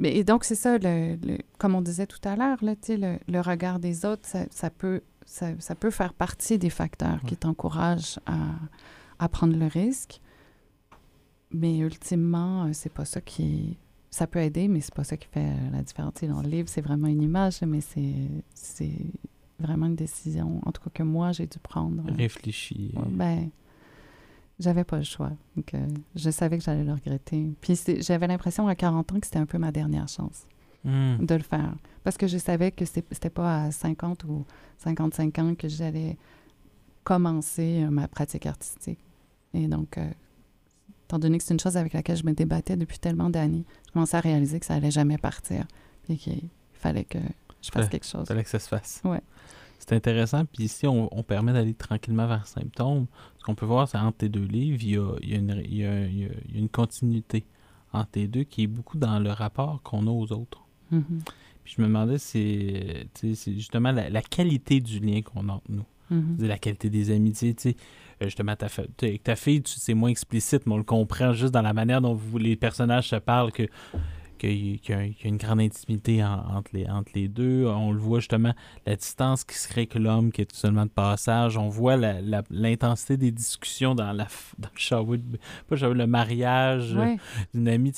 [0.04, 1.16] et donc c'est ça, le,
[1.58, 5.74] comme on disait tout à l'heure, le, le regard des autres, ça, peut, ça, ça,
[5.74, 8.36] peut faire partie des facteurs qui t'encouragent à,
[9.18, 10.20] à, prendre le risque.
[11.50, 13.76] Mais ultimement, euh, c'est pas ça qui.
[14.10, 16.14] Ça peut aider, mais c'est pas ça qui fait la différence.
[16.22, 18.92] dans le livre, c'est vraiment une image, mais c'est
[19.58, 22.04] vraiment une décision, en tout cas que moi, j'ai dû prendre.
[22.16, 22.92] Réfléchir.
[23.08, 23.50] ben,
[24.58, 25.30] j'avais pas le choix.
[25.56, 27.52] Donc, euh, je savais que j'allais le regretter.
[27.60, 30.46] Puis j'avais l'impression à 40 ans que c'était un peu ma dernière chance
[30.84, 31.24] hmm.
[31.24, 31.74] de le faire.
[32.04, 34.44] Parce que je savais que c'était pas à 50 ou
[34.78, 36.16] 55 ans que j'allais
[37.04, 38.98] commencer euh, ma pratique artistique.
[39.54, 40.10] Et donc, euh,
[41.04, 43.92] étant donné que c'est une chose avec laquelle je me débattais depuis tellement d'années, je
[43.92, 45.66] commençais à réaliser que ça allait jamais partir.
[46.08, 47.18] Et qu'il fallait que
[47.62, 48.22] je fasse quelque chose.
[48.24, 49.00] Il fallait que ça se fasse.
[49.04, 49.20] Ouais.
[49.78, 50.44] C'est intéressant.
[50.44, 53.06] Puis ici, on, permet d'aller tranquillement vers Symptômes.
[53.38, 55.38] Ce qu'on peut voir, c'est entre tes deux livres, il y a, il y a,
[55.38, 57.44] une, il y a, il y a une, continuité
[57.92, 60.62] entre tes deux qui est beaucoup dans le rapport qu'on a aux autres.
[60.92, 61.24] Mm-hmm.
[61.64, 63.06] Puis je me demandais, c'est
[63.46, 65.86] justement la, qualité du lien qu'on a entre nous.
[66.12, 66.46] Mm-hmm.
[66.46, 67.54] La qualité des amitiés.
[67.56, 67.76] sais
[68.20, 68.66] euh, justement, ta,
[69.02, 72.14] avec ta fille, c'est moins explicite, mais on le comprend juste dans la manière dont
[72.14, 73.68] vous, les personnages se parlent que
[74.38, 77.66] qu'il y, a une grande intimité entre, les, entre les deux.
[77.66, 78.54] On le voit justement,
[78.86, 81.58] la distance qui serait que l'homme qui est tout seulement de passage.
[81.58, 84.26] On voit l'intensité des discussions dans, la,
[84.58, 85.18] dans le
[85.68, 87.16] pas le mariage euh,
[87.52, 87.92] d'une amie,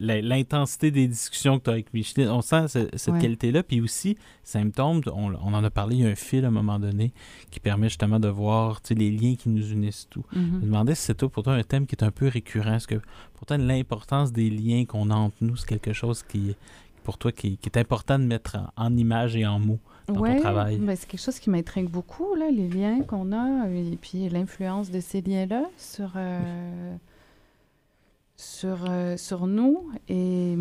[0.00, 2.28] l'intensité des discussions que tu as avec Micheline.
[2.28, 3.62] On sent cette qualité-là.
[3.62, 6.52] Puis aussi, symptômes, on, on, en a parlé, il y a un fil à un
[6.52, 7.12] moment donné
[7.50, 10.24] qui permet justement de voir les liens qui nous unissent tout.
[10.32, 10.46] Mm-hmm.
[10.46, 12.74] Je me demandais si c'est pour toi un thème qui est un peu récurrent.
[12.74, 13.00] Est-ce que
[13.34, 16.56] pourtant l'importance des liens qu'on a entre nous, c'est quelque chose qui,
[17.04, 20.78] pour toi, qui, est important de mettre en, image et en mots dans ton travail?
[20.78, 24.90] Ben c'est quelque chose qui m'intrigue beaucoup, là, les liens qu'on a et puis l'influence
[24.90, 26.96] de ces liens-là sur, euh,
[28.36, 29.90] sur, euh, sur nous.
[30.08, 30.56] Et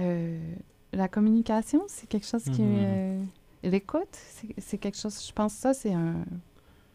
[0.00, 0.54] euh,
[0.92, 2.62] la communication, c'est quelque chose qui...
[2.62, 3.26] Mm-hmm.
[3.64, 4.18] L'écoute,
[4.58, 5.24] c'est quelque chose...
[5.24, 6.16] Je pense que ça, c'est un,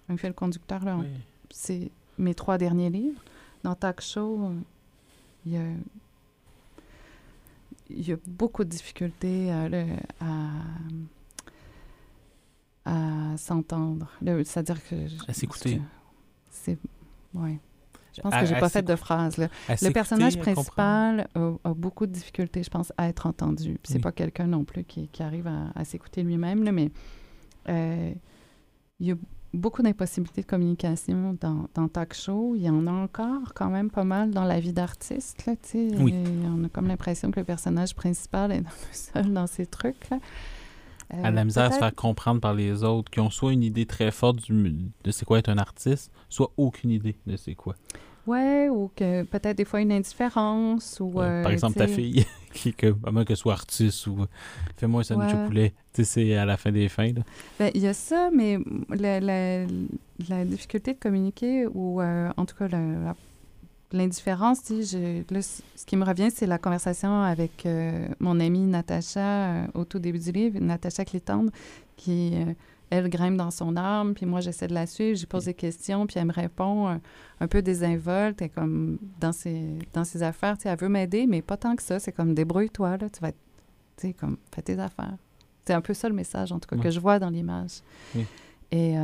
[0.09, 0.83] un fil conducteur.
[0.83, 0.97] Là.
[1.49, 3.21] C'est mes trois derniers livres
[3.63, 4.51] dans Talk Show,
[5.45, 5.61] il y a,
[7.89, 9.67] il y a beaucoup de difficultés à,
[12.85, 14.11] à, s'entendre.
[14.21, 14.95] C'est-à-dire que...
[15.29, 15.81] À s'écouter.
[16.49, 16.77] C'est...
[17.33, 17.59] Oui.
[18.15, 19.37] Je pense que j'ai pas fait de phrase.
[19.37, 19.47] Là.
[19.69, 23.77] Le personnage principal a, beaucoup de difficultés, je pense, à être entendu.
[23.83, 26.91] Puis c'est pas quelqu'un non plus qui, qui arrive à, s'écouter lui-même, mais
[27.69, 28.13] euh,
[28.99, 29.15] il y a
[29.53, 32.53] beaucoup d'impossibilités de communication dans, dans talk show.
[32.55, 35.45] Il y en a encore quand même pas mal dans la vie d'artiste.
[35.45, 36.13] Là, oui.
[36.45, 40.09] On a comme l'impression que le personnage principal est seul dans ces trucs.
[40.09, 40.19] Là.
[41.13, 43.63] Euh, à la misère à se faire comprendre par les autres, qui ont soit une
[43.63, 47.55] idée très forte du, de c'est quoi être un artiste, soit aucune idée de c'est
[47.55, 47.75] quoi.
[48.27, 50.99] Ouais, ou que peut-être des fois une indifférence.
[50.99, 54.25] ou euh, Par exemple, ta fille, qui, que, à moins qu'elle soit artiste ou
[54.75, 55.73] fais-moi un sandwich au poulet.
[55.93, 57.11] Tu sais, c'est à la fin des fins.
[57.57, 58.59] Ben, il y a ça, mais
[58.89, 59.65] la, la,
[60.29, 63.15] la difficulté de communiquer, ou en tout cas la,
[63.91, 69.85] l'indifférence, ce qui me revient, c'est la conversation avec euh, mon amie Natacha euh, au
[69.85, 71.51] tout début du livre, Natacha Clétendre,
[71.95, 72.53] qui, euh,
[72.89, 76.07] elle, grimpe dans son arme, puis moi, j'essaie de la suivre, j'y pose des questions,
[76.07, 76.99] puis elle me répond
[77.39, 81.57] un peu désinvolte, et comme dans ses, dans ses affaires, elle veut m'aider, mais pas
[81.57, 83.37] tant que ça, c'est comme débrouille-toi, là, tu vas, tu
[83.97, 85.17] sais, comme, fais tes affaires.
[85.65, 87.81] C'est un peu ça le message, en tout cas, que je vois dans l'image.
[88.71, 88.95] Et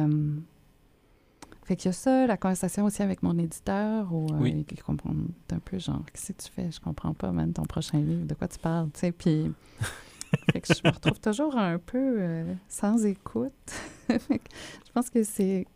[1.63, 4.65] fait qu'il y a ça, la conversation aussi avec mon éditeur, où euh, oui.
[4.69, 5.11] il comprend
[5.51, 6.71] un peu genre, qu'est-ce que tu fais?
[6.71, 9.51] Je comprends pas, même ton prochain livre, de quoi tu parles, tu sais, puis...
[10.51, 13.53] fait que je me retrouve toujours un peu euh, sans écoute.
[14.09, 15.67] je pense que c'est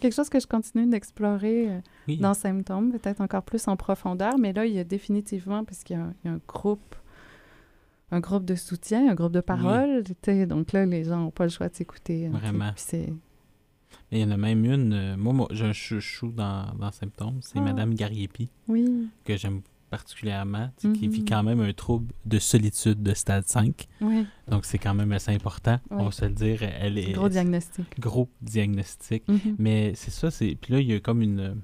[0.00, 4.52] quelque chose que je continue d'explorer euh, dans Symptômes, peut-être encore plus en profondeur, mais
[4.52, 6.96] là, il y a définitivement, parce qu'il y, a un groupe
[8.10, 10.02] un groupe de soutien, un groupe de parole,
[10.46, 12.28] donc là, les gens n'ont pas le choix de s'écouter.
[12.28, 12.72] Vraiment.
[12.76, 13.12] c'est
[14.10, 14.92] il y en a même une.
[14.92, 17.40] Euh, moi, j'ai un chouchou dans, dans Symptômes.
[17.42, 17.72] C'est Mme ah.
[17.72, 18.48] Madame Gariepi.
[18.66, 19.08] Oui.
[19.24, 21.28] Que j'aime particulièrement, qui vit mhm.
[21.28, 23.86] quand même un trouble de solitude de stade 5.
[24.00, 24.26] Oui.
[24.48, 26.62] Donc, c'est quand même assez important, on va se le dire.
[26.62, 28.00] Elle est, gros diagnostic.
[28.00, 29.26] Gros diagnostic.
[29.28, 29.56] Mhm.
[29.58, 30.56] Mais c'est ça, c'est...
[30.60, 31.60] Puis là, il y a comme une...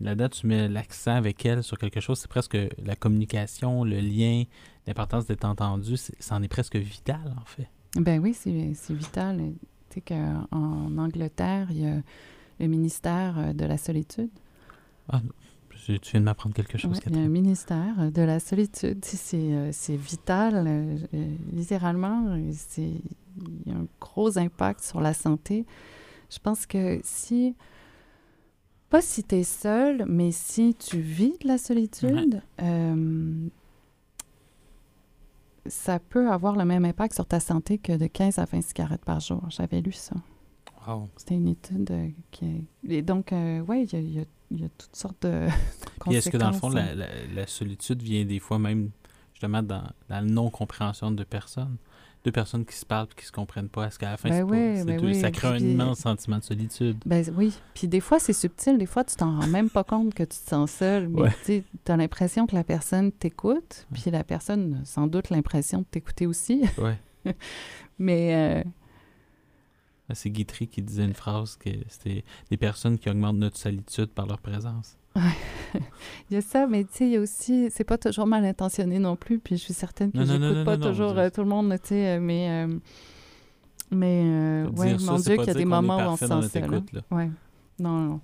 [0.00, 4.42] Là-dedans, tu mets l'accent avec elle sur quelque chose, c'est presque la communication, le lien,
[4.86, 7.68] l'importance d'être entendu, c'en est, est presque vital, en fait.
[7.96, 9.54] Ben oui, c'est vital
[10.00, 11.96] qu'en Angleterre, il y a
[12.60, 14.30] le ministère euh, de la solitude.
[15.08, 15.20] Ah,
[15.84, 19.04] tu viens de m'apprendre quelque chose, Il y a un ministère de la solitude.
[19.04, 20.96] C'est euh, vital, euh,
[21.52, 22.36] littéralement.
[22.36, 22.92] Il
[23.66, 25.66] y a un gros impact sur la santé.
[26.30, 27.54] Je pense que si,
[28.88, 32.40] pas si tu es seul, mais si tu vis de la solitude,
[35.66, 39.04] ça peut avoir le même impact sur ta santé que de 15 à 20 cigarettes
[39.04, 39.42] par jour.
[39.48, 40.14] J'avais lu ça.
[40.86, 41.08] Wow.
[41.16, 42.66] C'était une étude euh, qui...
[42.88, 45.46] Et donc, euh, oui, il y, y a, toutes sortes de
[45.98, 46.14] conséquences.
[46.14, 48.90] est-ce que, dans le fond, la, la, solitude vient des fois même
[49.32, 51.76] justement dans, dans la non-compréhension de personnes?
[52.24, 53.86] deux personnes qui se parlent et qui se comprennent pas.
[53.86, 56.96] Est-ce qu'à la fin, ben oui, ben ça crée un immense sentiment de solitude?
[57.04, 57.54] Ben oui.
[57.74, 58.78] Puis des fois, c'est subtil.
[58.78, 61.08] Des fois, tu t'en rends même pas compte que tu te sens seul.
[61.08, 63.86] Mais tu as l'impression que la personne t'écoute.
[63.92, 66.62] Puis la personne a sans doute l'impression de t'écouter aussi.
[66.78, 66.98] Ouais.
[67.98, 68.62] mais...
[68.64, 68.70] Euh,
[70.12, 74.26] c'est Guitry qui disait une phrase que c'était des personnes qui augmentent notre solitude par
[74.26, 74.98] leur présence.
[76.30, 78.44] il y a ça, mais tu sais, il y a aussi, c'est pas toujours mal
[78.44, 81.48] intentionné non plus, puis je suis certaine que je n'écoute pas toujours euh, tout le
[81.48, 82.78] monde, tu sais, euh, mais, euh,
[83.90, 86.82] mais ouais, mon Dieu, qu'il y a des moments où on se sent seul.
[87.10, 87.30] Ouais.
[87.78, 88.20] Non, non.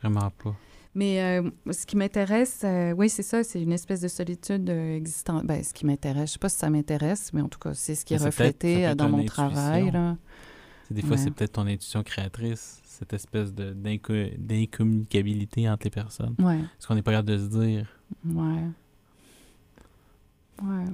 [0.00, 0.54] Vraiment pas.
[0.96, 2.64] Mais ce qui m'intéresse,
[2.96, 5.44] oui, c'est ça, c'est une espèce de solitude existante.
[5.44, 7.96] Ben, ce qui m'intéresse, je sais pas si ça m'intéresse, mais en tout cas, c'est
[7.96, 9.90] ce qui est reflété dans mon travail.
[9.90, 10.16] Là.
[10.90, 16.34] Des fois, c'est peut-être ton intuition créatrice cette espèce d'incommunicabilité entre les personnes.
[16.38, 16.60] Ouais.
[16.76, 17.88] Parce qu'on n'est pas capable de se dire.
[18.24, 18.62] Ouais.
[20.62, 20.84] Ouais.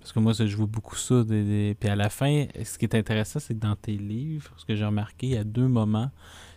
[0.00, 1.22] Parce que moi, je vois beaucoup ça.
[1.22, 4.64] Des, Puis à la fin, ce qui est intéressant, c'est que dans tes livres, ce
[4.64, 6.10] que j'ai remarqué, il y a deux moments.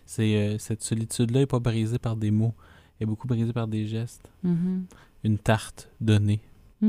[0.05, 2.55] C'est euh, cette solitude-là n'est pas brisée par des mots,
[2.99, 4.27] elle est beaucoup brisée par des gestes.
[4.45, 4.81] Mm-hmm.
[5.23, 6.41] Une tarte donnée,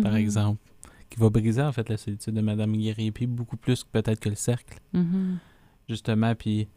[0.02, 0.16] par mm-hmm.
[0.16, 0.71] exemple,
[1.12, 2.72] qui va briser en fait la solitude de Madame
[3.14, 4.78] puis beaucoup plus peut-être que le cercle.
[4.94, 5.36] Mm-hmm.
[5.88, 6.68] Justement, puis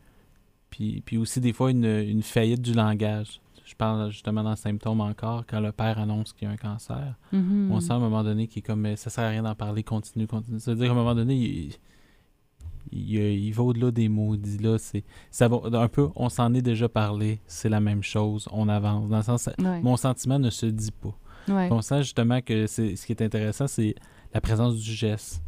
[1.05, 3.39] puis, aussi, des fois, une, faillite du langage.
[3.63, 6.57] Je parle justement dans le symptôme encore, quand le père annonce qu'il y a un
[6.57, 7.15] cancer.
[7.33, 7.71] Mm-hmm.
[7.71, 9.81] On sent à un moment donné qu'il est comme ça sert à rien d'en parler,
[9.81, 10.59] continue, continue.
[10.59, 11.71] C'est-à-dire qu'à un moment donné, il,
[12.91, 14.35] il, va au-delà des mots.
[14.35, 15.03] Il dit là, c'est.
[15.31, 19.09] Ça va un peu, on s'en est déjà parlé, c'est la même chose, on avance.
[19.09, 21.17] Dans le sens, mon sentiment ne se dit pas.
[21.47, 23.95] On sent justement que c'est ce qui est intéressant, c'est
[24.33, 25.41] la présence du geste.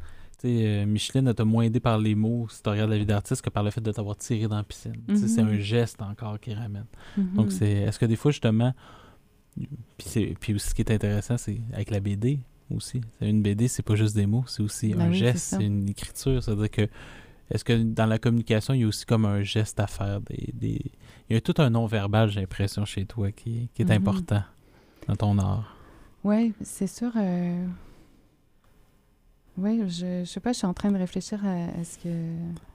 [0.46, 3.50] Euh, Micheline, t'a moins aidé par les mots, si tu regardes la vie d'artiste, que
[3.50, 4.94] par le fait de t'avoir tiré dans la piscine.
[5.16, 5.60] C'est un mhm.
[5.60, 6.86] geste encore qui ramène.
[7.18, 7.34] Mhm.
[7.34, 8.74] Donc, c'est est-ce que des fois, justement,
[9.98, 12.40] puis, puis aussi ce qui est intéressant, c'est avec la BD
[12.74, 13.02] aussi.
[13.22, 16.44] Une BD, c'est pas juste des mots, c'est aussi ben un geste, c'est une écriture.
[16.44, 16.88] C'est-à-dire que,
[17.50, 20.22] est-ce que dans la communication, il y a aussi comme un geste à faire?
[20.22, 20.92] Des, des...
[21.30, 23.92] Il y a tout un non-verbal, j'ai l'impression, chez toi, qui, qui est mhm.
[23.92, 24.44] important
[25.08, 25.76] dans ton art.
[26.24, 27.12] Oui, c'est sûr.
[27.16, 27.66] Euh,
[29.58, 32.10] oui, je, je sais pas, je suis en train de réfléchir à, ce que.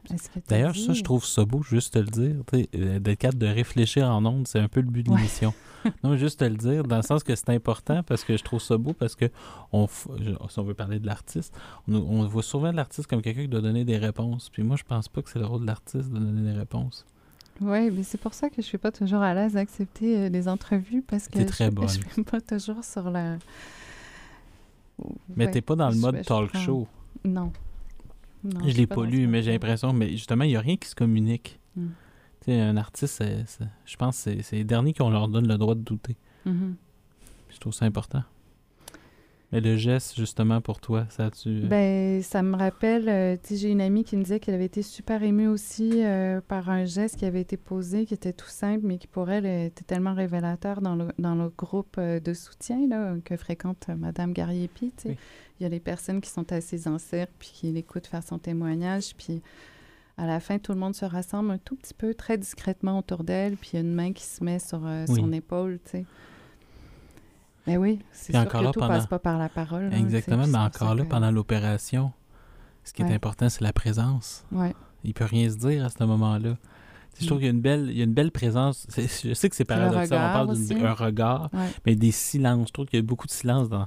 [0.08, 2.34] que D'ailleurs, ça, je trouve ça beau, juste te le dire.
[2.74, 5.54] Euh, d'être capable de réfléchir en ondes, c'est un peu le but de l'émission.
[6.04, 8.60] non, juste te le dire, dans le sens que c'est important parce que je trouve
[8.60, 9.26] ça beau parce que,
[9.70, 11.56] on, si on veut parler de l'artiste,
[11.86, 14.50] on, voit souvent l'artiste comme quelqu'un qui doit donner des réponses.
[14.50, 17.06] Puis moi, je pense pas que c'est le rôle de l'artiste de donner des réponses.
[17.60, 20.48] Oui, mais c'est pour ça que je suis pas toujours à l'aise d'accepter euh, des
[20.48, 23.36] entrevues parce que très je, suis pas toujours sur la.
[25.36, 26.86] Mais tu t'es pas dans le mode talk show.
[27.24, 27.52] Non.
[28.44, 30.88] non je l'ai pas, lu, mais j'ai l'impression, mais justement, il n'y a rien qui
[30.88, 31.58] se communique.
[31.76, 31.88] Hmm.
[32.40, 33.22] Tu sais, un artiste,
[33.84, 36.16] je pense que c'est les derniers qu'on leur donne le droit de douter.
[36.44, 36.74] Mm-hmm.
[37.50, 38.24] Je trouve ça important.
[39.52, 43.48] Mais le geste, justement, pour toi, ça tu euh, Ben, ça me rappelle, euh, tu
[43.48, 46.70] sais, j'ai une amie qui me disait qu'elle avait été super émue aussi euh, par
[46.70, 49.84] un geste qui avait été posé, qui était tout simple, mais qui pour elle était
[49.84, 55.10] tellement révélateur dans le, dans le groupe de soutien là, que fréquente Madame Gariepi, tu
[55.10, 55.16] sais.
[55.60, 58.38] Il y a les personnes qui sont assises en cercle, puis qui l'écoutent faire son
[58.38, 59.42] témoignage, puis
[60.16, 63.22] à la fin, tout le monde se rassemble un tout petit peu, très discrètement autour
[63.22, 66.04] d'elle, puis il y a une main qui se met sur son épaule, tu sais.
[67.66, 69.90] Mais oui, c'est sûr que tout passe pas par la parole.
[69.92, 72.12] Hein, Exactement, mais encore là, pendant l'opération,
[72.84, 74.44] ce qui est important, c'est la présence.
[74.50, 74.74] Ouais.
[75.04, 76.56] Il peut rien se dire à ce moment-là.
[77.20, 78.86] Je trouve qu'il y a une belle, il y a une belle présence.
[78.96, 81.50] Je sais que c'est paradoxal, on parle d'un regard,
[81.86, 82.68] mais des silences.
[82.68, 83.86] Je trouve qu'il y a beaucoup de silence dans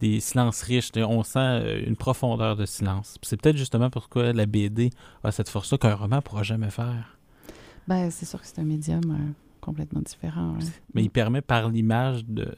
[0.00, 0.90] des silences riches.
[0.96, 3.18] On sent euh, une profondeur de silence.
[3.22, 4.90] C'est peut-être justement pourquoi la BD
[5.24, 7.18] a cette force-là qu'un roman ne pourra jamais faire.
[7.88, 10.54] Ben, c'est sûr que c'est un médium euh, complètement différent.
[10.94, 12.54] Mais il permet par l'image de,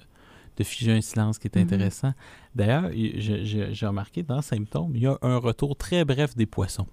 [0.60, 1.62] de figer un silence qui est mhm.
[1.62, 2.12] intéressant.
[2.54, 6.86] D'ailleurs, j'ai remarqué dans Symptômes, il y a un retour très bref des poissons.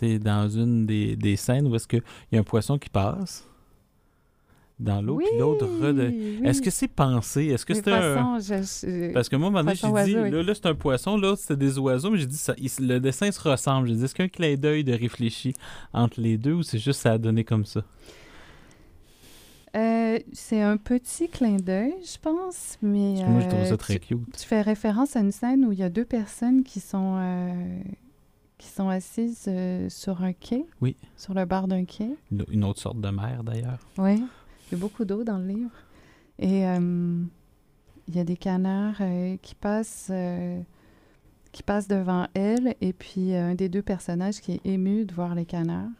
[0.00, 3.44] dans une des, scènes où est-ce qu'il y a un poisson qui passe
[4.78, 5.66] dans l'eau, puis l'autre
[6.44, 7.46] Est-ce que c'est pensé?
[7.46, 8.38] Est-ce que c'est un...
[9.12, 12.12] Parce que moi, donné, j'ai dit, là, là c'est un poisson, l'autre, c'est des oiseaux,
[12.12, 13.88] mais j'ai dit, ça, le dessin se ressemble.
[13.88, 15.52] J'ai dit, est-ce qu'il y a un clin d'œil de réfléchi
[15.92, 17.82] entre les deux ou c'est juste ça a donné comme ça?
[19.76, 23.22] Euh, c'est un petit clin d'œil, je pense, mais...
[23.26, 24.36] moi, je trouve ça euh, très tu, cute.
[24.36, 27.80] Tu fais référence à une scène où il y a deux personnes qui sont, euh,
[28.56, 29.50] qui sont assises
[29.88, 30.64] sur un quai.
[30.80, 30.96] Oui.
[31.16, 32.08] Sur le bord d'un quai.
[32.30, 33.78] Une, autre sorte de mer, d'ailleurs.
[33.98, 34.22] Oui.
[34.70, 35.70] Il y a beaucoup d'eau dans le livre.
[36.38, 39.02] Et il y a des canards
[39.42, 40.12] qui passent...
[41.52, 45.34] qui passent devant elle, et puis un des deux personnages qui est ému de voir
[45.34, 45.90] les canards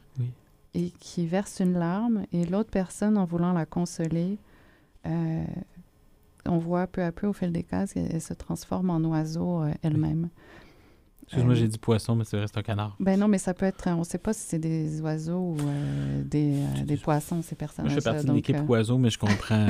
[0.74, 4.38] et qui verse une larme, et l'autre personne, en voulant la consoler,
[5.06, 5.44] euh,
[6.46, 9.72] on voit peu à peu au fil des cases qu'elle se transforme en oiseau euh,
[9.82, 10.28] elle-même.
[11.24, 12.96] Excuse-moi, j'ai dit poisson, mais c'est un canard.
[13.00, 13.86] Ben non, mais ça peut être.
[13.88, 16.54] On ne sait pas si c'est des oiseaux ou euh, des,
[16.84, 17.92] des, poissons, ces personnages.
[17.92, 19.66] Moi, je fais partie de l'équipe oiseau, mais je comprends.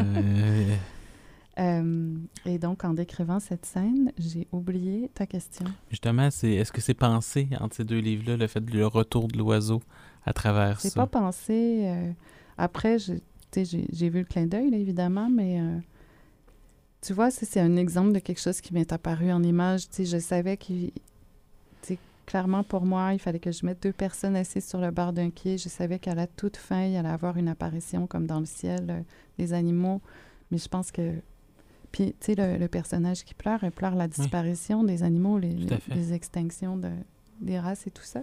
[1.59, 5.65] Et donc, en décrivant cette scène, j'ai oublié ta question.
[5.91, 9.37] Justement, c'est est-ce que c'est pensé entre ces deux livres-là, le fait le retour de
[9.37, 9.83] l'oiseau
[10.25, 10.91] à travers ça?
[10.95, 11.83] pas pensé.
[11.87, 12.13] Euh,
[12.57, 15.79] après, j'ai vu le clin d'œil, évidemment, mais euh,
[17.03, 19.87] tu vois, c'est un exemple de quelque chose qui m'est apparu en image.
[19.99, 20.73] Je savais que,
[22.27, 25.31] clairement, pour moi, il fallait que je mette deux personnes assises sur le bord d'un
[25.31, 25.59] quai.
[25.59, 28.87] Je savais qu'à la toute fin, il allait avoir une apparition, comme dans le ciel,
[28.91, 29.01] euh,
[29.39, 30.01] des animaux.
[30.51, 31.15] Mais je pense que
[31.93, 35.57] puis, tu sais, le, personnage qui pleure, il pleure la disparition des animaux, les,
[35.89, 36.91] les, extinctions de,
[37.41, 38.23] des races et tout ça.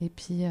[0.00, 0.44] Et puis,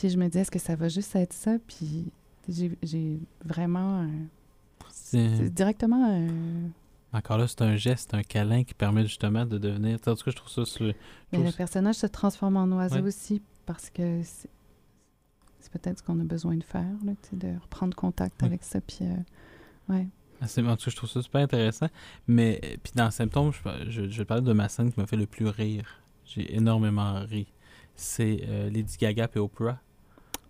[0.00, 1.58] puis je me dis, est-ce que ça va juste être ça?
[1.66, 2.10] Puis
[2.48, 4.08] j'ai vraiment.
[4.90, 6.10] c'est directement.
[6.10, 6.68] Euh,
[7.12, 9.98] Encore là, c'est un geste, un câlin qui permet justement de devenir.
[10.06, 10.84] En tout cas, je trouve ça.
[11.32, 14.48] Mais le personnage se transforme en oiseau aussi parce que c'est
[15.70, 18.80] peut-être ce qu'on a besoin de faire, là, de reprendre contact avec ça.
[18.80, 19.14] Puis, euh,
[20.42, 21.88] Ah, en tout cas, je trouve ça super intéressant.
[22.26, 25.16] Mais puis dans Symptômes, je, je, je vais parler de ma scène qui m'a fait
[25.16, 26.02] le plus rire.
[26.24, 27.52] J'ai énormément ri.
[27.94, 29.78] C'est euh, Lady Gaga et Oprah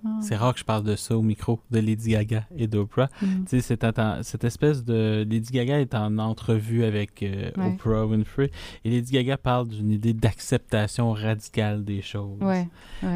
[0.04, 0.18] ah.
[0.22, 3.08] C'est rare que je parle de ça au micro, de Lady Gaga et d'Oprah.
[3.20, 3.44] Mm.
[3.48, 3.76] Tu sais,
[4.22, 5.26] cette espèce de...
[5.28, 8.50] Lady Gaga est en entrevue avec euh, Oprah Winfrey
[8.84, 12.40] et Lady Gaga parle d'une idée d'acceptation radicale des choses.
[12.40, 12.68] Ouais,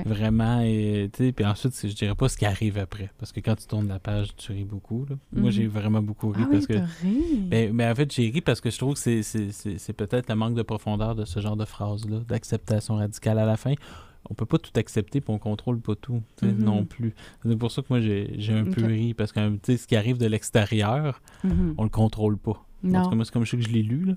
[0.05, 3.67] Vraiment, et puis ensuite, je dirais pas ce qui arrive après, parce que quand tu
[3.67, 5.07] tournes la page, tu ris beaucoup.
[5.33, 5.69] Moi, j'ai mm-hmm.
[5.69, 6.75] vraiment beaucoup ri ah parce que...
[7.49, 10.55] Ben, mais en fait, j'ai ri parce que je trouve que c'est peut-être le manque
[10.55, 13.75] de profondeur de ce genre de phrase-là, d'acceptation radicale à la fin
[14.31, 16.59] on peut pas tout accepter puis on contrôle pas tout mm-hmm.
[16.59, 17.15] non plus.
[17.45, 20.27] C'est pour ça que moi j'ai un peu ri parce que ce qui arrive de
[20.27, 21.75] l'extérieur, mm-hmm.
[21.79, 22.65] on le contrôle pas.
[22.83, 23.11] Non.
[23.15, 24.15] moi c'est comme ça que je l'ai lu là.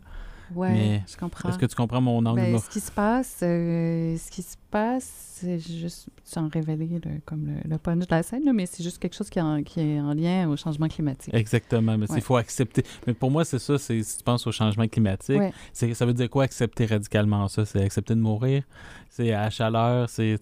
[0.56, 1.50] Oui, je comprends.
[1.50, 4.56] Est-ce que tu comprends mon angle ben, Ce qui se passe, euh, ce qui se
[4.72, 9.16] passe, c'est juste sans révéler comme le, punch de la scène, mais c'est juste quelque
[9.16, 11.34] chose qui, qui, est en lien au changement climatique.
[11.34, 12.84] Exactement, mais il faut accepter.
[13.06, 15.42] Mais pour moi, c'est ça, c'est si tu penses au changement climatique,
[15.74, 17.66] c'est ça veut dire quoi accepter radicalement ça?
[17.66, 18.64] C'est accepter de mourir,
[19.10, 20.38] c'est à la chaleur, c'est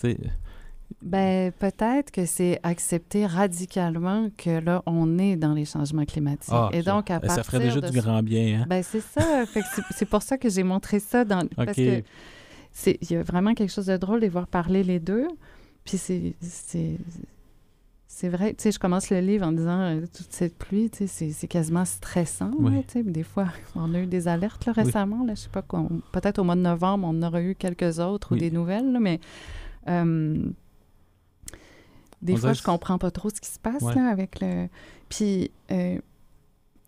[1.01, 6.51] Ben, peut-être que c'est accepter radicalement que là, on est dans les changements climatiques.
[6.51, 8.61] Ah, Et ça- donc, à ça partir ferait déjà de du grand bien.
[8.61, 8.65] Hein?
[8.67, 9.45] Ben, c'est ça.
[9.95, 11.47] C'est- pour ça que j'ai montré ça dans.
[11.55, 12.01] Parce que
[12.87, 15.27] il y a vraiment quelque chose de drôle de voir parler les deux.
[15.85, 16.33] Puis c'est.
[18.29, 21.31] vrai, tu sais, je commence le livre en disant euh, toute cette pluie, tu sais,
[21.31, 22.51] c'est- quasiment stressant.
[22.57, 22.73] Oui.
[22.75, 23.03] là, tu sais.
[23.03, 24.83] Des fois, on a eu des alertes là, Oui.
[24.83, 25.23] récemment.
[25.25, 25.61] Là, je sais pas,
[26.11, 29.19] peut-être au mois de novembre, on aurait eu quelques autres ou des nouvelles, là, mais
[29.87, 30.43] euh,
[32.21, 33.95] des On fois, je comprends pas trop ce qui se passe Ouais.
[33.95, 34.67] là, avec le.
[35.09, 35.99] Puis, euh,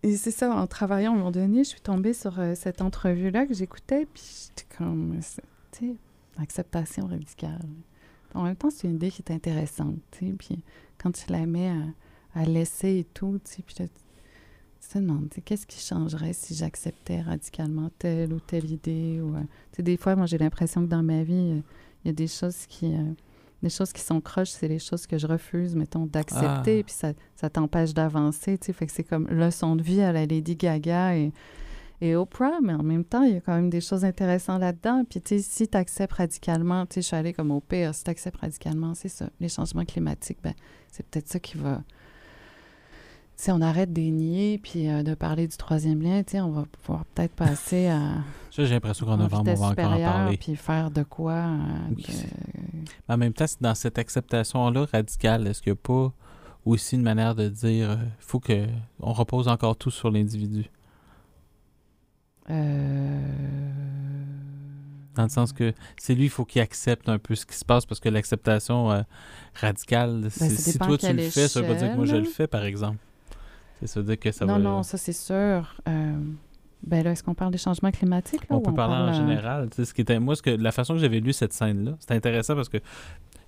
[0.02, 2.80] et c'est ça, en travaillant à un moment donné, je suis tombée sur euh, cette
[2.80, 5.18] entrevue-là que j'écoutais, puis j'étais comme,
[5.72, 5.94] tu sais,
[6.40, 7.60] acceptation radicale.
[8.34, 10.62] En même temps, c'est une idée qui est intéressante, tu sais, puis
[10.98, 13.86] quand tu la mets à, à laisser et tout, tu sais, puis là,
[14.80, 19.20] tu te demandes, tu sais, qu'est-ce qui changerait si j'acceptais radicalement telle ou telle idée,
[19.20, 19.40] ou, euh,
[19.72, 21.62] tu sais, des fois, moi, j'ai l'impression que dans ma vie,
[22.04, 22.94] il y a des choses qui...
[23.62, 26.82] les choses qui sont croches, c'est les choses que je refuse, mettons, d'accepter, Ah.
[26.84, 28.72] puis ça, ça t'empêche d'avancer, tu sais.
[28.72, 31.32] Fait que c'est comme leçon de vie à la Lady Gaga et,
[32.00, 35.02] et Oprah, mais en même temps, il y a quand même des choses intéressantes là-dedans.
[35.08, 37.92] Puis, tu sais, si tu acceptes radicalement, tu sais, je suis allée comme au pire,
[37.94, 40.54] si tu acceptes radicalement, c'est ça, les changements climatiques, ben,
[40.92, 41.82] c'est peut-être ça qui va.
[43.40, 47.04] Sais, on arrête de nier, puis euh, de parler du troisième lien, on va pouvoir
[47.14, 48.14] peut-être passer à.
[48.50, 50.36] Ça, j'ai l'impression qu'en en novembre, on va encore en parler.
[50.36, 51.34] Puis faire de quoi.
[51.34, 51.56] euh,
[51.96, 52.02] Oui.
[52.02, 52.12] de-
[53.08, 56.12] Mais en même temps, c'est dans cette acceptation-là radicale, est-ce qu'il n'y a pas
[56.64, 58.66] aussi une manière de dire il faut que
[58.98, 60.68] on repose encore tout sur l'individu?
[62.50, 63.20] Euh,
[65.14, 67.64] Dans le sens que c'est lui, il faut qu'il accepte un peu ce qui se
[67.64, 69.02] passe parce que l'acceptation euh,
[69.54, 72.24] radicale, Ben, si toi tu le fais, ça veut pas dire que moi je le
[72.24, 72.98] fais, par exemple.
[73.80, 74.58] C'est ça veut dire que ça non, va.
[74.58, 75.76] non, ça c'est sûr.
[75.88, 76.12] Euh,
[76.86, 78.48] ben là, est-ce qu'on parle des changements climatiques?
[78.48, 79.68] Là, on peut parler en parle, euh, général?
[79.76, 82.54] Ce qui était, moi, ce que, la façon que j'avais lu cette scène-là, c'était intéressant
[82.54, 82.78] parce que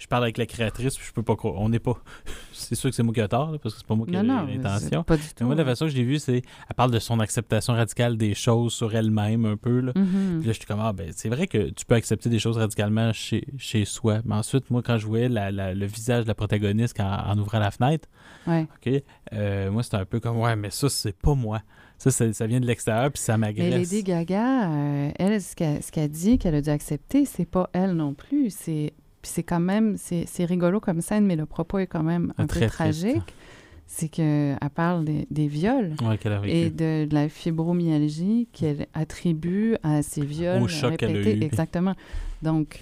[0.00, 1.54] je parle avec la créatrice, puis je peux pas croire.
[1.58, 1.96] On n'est pas.
[2.52, 4.14] c'est sûr que c'est moi qui ai tort, là, parce que c'est pas moi qui
[4.16, 4.88] ai non, l'intention.
[4.90, 5.28] c'est pas du tout.
[5.40, 6.36] Mais moi, la façon que je l'ai vu, c'est.
[6.68, 9.80] Elle parle de son acceptation radicale des choses sur elle-même, un peu.
[9.80, 9.92] Là.
[9.94, 10.38] Mhm.
[10.40, 12.56] Puis là, je suis comme, ah, ben, c'est vrai que tu peux accepter des choses
[12.56, 14.20] radicalement chez, chez soi.
[14.24, 17.38] Mais ensuite, moi, quand je voyais la- la- le visage de la protagoniste quand- en
[17.38, 18.08] ouvrant la fenêtre,
[18.46, 18.66] Ouais.
[18.86, 19.02] OK,
[19.34, 21.60] euh, moi, c'était un peu comme, ouais, mais ça, c'est pas moi.
[21.98, 23.74] Ça, ça, ça vient de l'extérieur, puis ça Mais m'agresse.
[23.74, 27.68] Lady Gaga, euh, elle, ce qu'elle ce qu'elle dit qu'elle a dû accepter, c'est pas
[27.74, 28.48] elle non plus.
[28.48, 32.32] C'est puis c'est quand même, c'est rigolo comme scène, mais le propos est quand même
[32.38, 32.74] un Ah, très peu triste.
[32.76, 33.34] tragique.
[33.92, 39.74] C'est qu'elle parle des, des viols Ouais, a et de, de la fibromyalgie qu'elle attribue
[39.82, 41.38] à ces viols Au choc qu'elle a répétés.
[41.38, 41.42] eu.
[41.42, 41.94] Exactement.
[42.40, 42.80] Donc,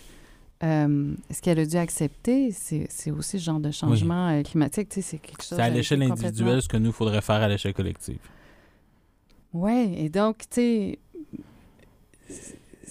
[0.63, 4.89] euh, ce qu'elle a dû accepter, c'est aussi ce genre de changement euh, climatique.
[4.93, 5.57] C'est quelque chose.
[5.57, 8.19] C'est à euh, l'échelle individuelle ce que nous, faudrait faire à l'échelle collective.
[9.55, 10.99] Oui, et donc, tu sais,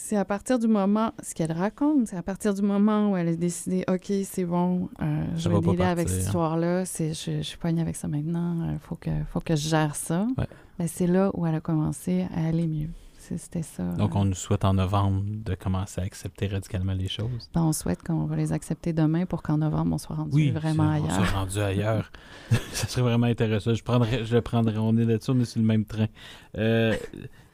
[0.08, 3.28] c'est à partir du moment, ce qu'elle raconte, c'est à partir du moment où elle
[3.28, 7.42] a décidé, OK, c'est bon, euh, je vais dealer avec cette histoire-là, c'est, je, je
[7.42, 10.26] suis poignée avec ça maintenant, il faut que, faut que je gère ça.
[10.38, 10.48] Ouais.
[10.80, 12.90] Ben, c'est là où elle a commencé à aller mieux.
[13.36, 13.84] C'était ça.
[13.94, 17.50] Donc, on nous souhaite en novembre de commencer à accepter radicalement les choses.
[17.54, 20.94] Ben, on souhaite qu'on va les accepter demain pour qu'en novembre, on soit rendu vraiment
[20.94, 21.26] c'est- on ailleurs.
[21.28, 22.12] s'est rendu ailleurs.
[22.72, 23.74] ça serait vraiment intéressant.
[23.74, 24.78] Je, prendrais, je le prendrais.
[24.78, 26.08] On est là-dessus, on est sur le même train.
[26.58, 26.96] Euh,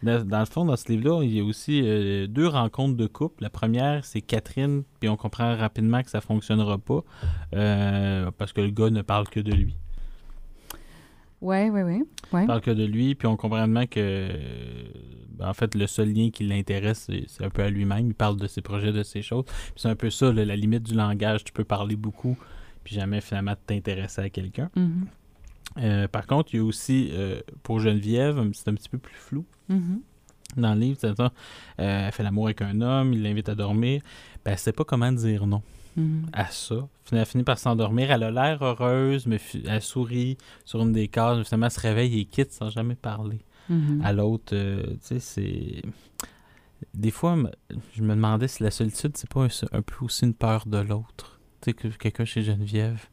[0.04, 3.08] dans, dans le fond, dans ce livre-là, il y a aussi euh, deux rencontres de
[3.08, 3.42] couple.
[3.42, 7.00] La première, c'est Catherine, puis on comprend rapidement que ça fonctionnera pas
[7.56, 9.78] euh, parce que le gars ne parle que de lui.
[11.44, 12.04] Oui, oui, oui.
[12.32, 12.46] Ouais.
[12.48, 14.30] Parle que de lui, puis on comprend rapidement que,
[15.38, 18.08] ben, en fait, le seul lien qui l'intéresse, c'est un peu à lui-même.
[18.08, 19.44] Il parle de ses projets, de ses choses.
[19.46, 21.44] Puis c'est un peu ça, là, la limite du langage.
[21.44, 22.38] Tu peux parler beaucoup,
[22.84, 24.70] puis jamais finalement t'intéresser à quelqu'un.
[24.76, 25.06] Mhm.
[25.80, 29.16] Euh, par contre, il y a aussi, euh, pour Geneviève, c'est un petit peu plus
[29.16, 30.02] flou Mhm.
[30.56, 30.98] dans le livre.
[31.04, 31.28] Euh,
[31.78, 34.02] elle fait l'amour avec un homme, il l'invite à dormir.
[34.46, 35.62] Ben, elle sait pas comment dire non
[35.96, 36.26] Mhm.
[36.34, 36.88] à ça.
[37.12, 38.12] Elle finit par s'endormir.
[38.12, 41.38] Elle a l'air heureuse, mais elle sourit sur une des cases.
[41.38, 43.40] Mais Finalement, elle se réveille et quitte sans jamais parler
[43.70, 44.02] Mhm.
[44.04, 44.54] à l'autre.
[44.56, 45.82] euh, tu sais, c'est.
[46.94, 47.38] Des fois,
[47.94, 50.78] je me demandais si la solitude, c'est pas un, un peu aussi une peur de
[50.80, 51.40] l'autre.
[51.62, 53.08] Tu sais, que quelqu'un chez Geneviève.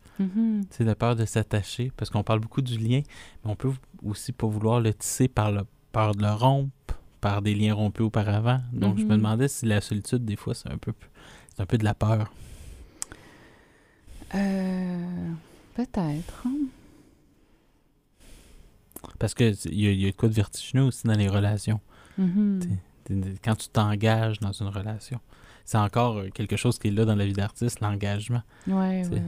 [0.68, 3.00] C'est la peur de s'attacher, parce qu'on parle beaucoup du lien,
[3.42, 3.70] mais on peut
[4.02, 8.04] aussi pas vouloir le tisser par la peur de le rompre, par des liens rompus
[8.04, 8.60] auparavant.
[8.70, 10.92] Donc, je me demandais si la solitude, des fois, c'est un peu,
[11.56, 12.30] c'est un peu de la peur.
[14.34, 15.30] Euh,
[15.74, 16.42] Peut-être.
[16.46, 16.52] hein.
[19.18, 21.28] Parce que c'est- il y, a- y a de quoi de vertigineux aussi dans les
[21.28, 21.80] relations?
[22.18, 22.60] Mhm.
[23.04, 25.20] T'es- Quand tu t'engages dans une relation,
[25.64, 28.42] c'est encore euh, quelque chose qui est là dans la vie d'artiste, l'engagement.
[28.66, 29.22] Ouais, ouais, ouais.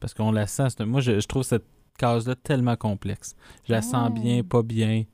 [0.00, 0.68] Parce qu'on la sent.
[0.80, 1.64] Moi, je, je trouve cette
[1.98, 3.36] case-là tellement complexe.
[3.68, 4.20] Je la sens Ouais.
[4.20, 5.04] bien, pas bien.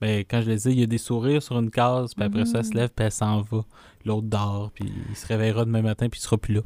[0.00, 2.44] Ben, quand je le dis, il y a des sourires sur une case, puis après
[2.44, 2.76] ça, elle se Mhm.
[2.76, 3.64] lève, puis elle s'en va.
[4.04, 6.60] L'autre dort, puis il se réveillera demain matin, puis il sera plus là.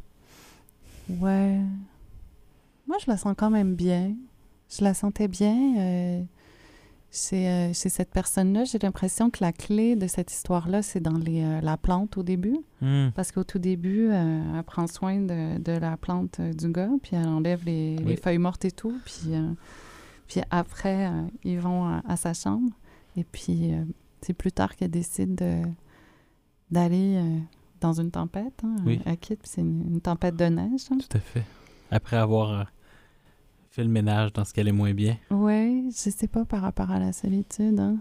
[1.09, 1.59] Ouais.
[2.87, 4.13] Moi, je la sens quand même bien.
[4.69, 5.55] Je la sentais bien.
[5.79, 6.21] euh,
[7.13, 11.17] chez, euh, chez cette personne-là, j'ai l'impression que la clé de cette histoire-là, c'est dans
[11.17, 12.57] les, euh, la plante au début.
[12.81, 13.09] Hmm.
[13.15, 16.89] Parce qu'au tout début, euh, elle prend soin de, de la plante euh, du gars,
[17.03, 18.05] puis elle enlève les, Oui.
[18.05, 18.93] les feuilles mortes et tout.
[19.03, 19.51] Puis, euh,
[20.27, 22.69] puis après, euh, ils vont à, à sa chambre.
[23.17, 23.83] Et puis, euh,
[24.21, 25.63] c'est plus tard qu'elle décide de-
[26.69, 27.39] d'aller euh,
[27.81, 28.61] dans une tempête.
[28.63, 28.75] Hein.
[28.85, 28.99] Oui.
[29.19, 30.85] Quitte, puis c'est une, une tempête de neige.
[30.91, 30.97] hein.
[30.97, 31.43] Tout à fait.
[31.91, 32.63] Après avoir euh,
[33.69, 35.17] fait le ménage dans ce qu'elle est moins bien.
[35.29, 37.79] Oui, je sais pas par rapport à la solitude.
[37.79, 37.97] Hein.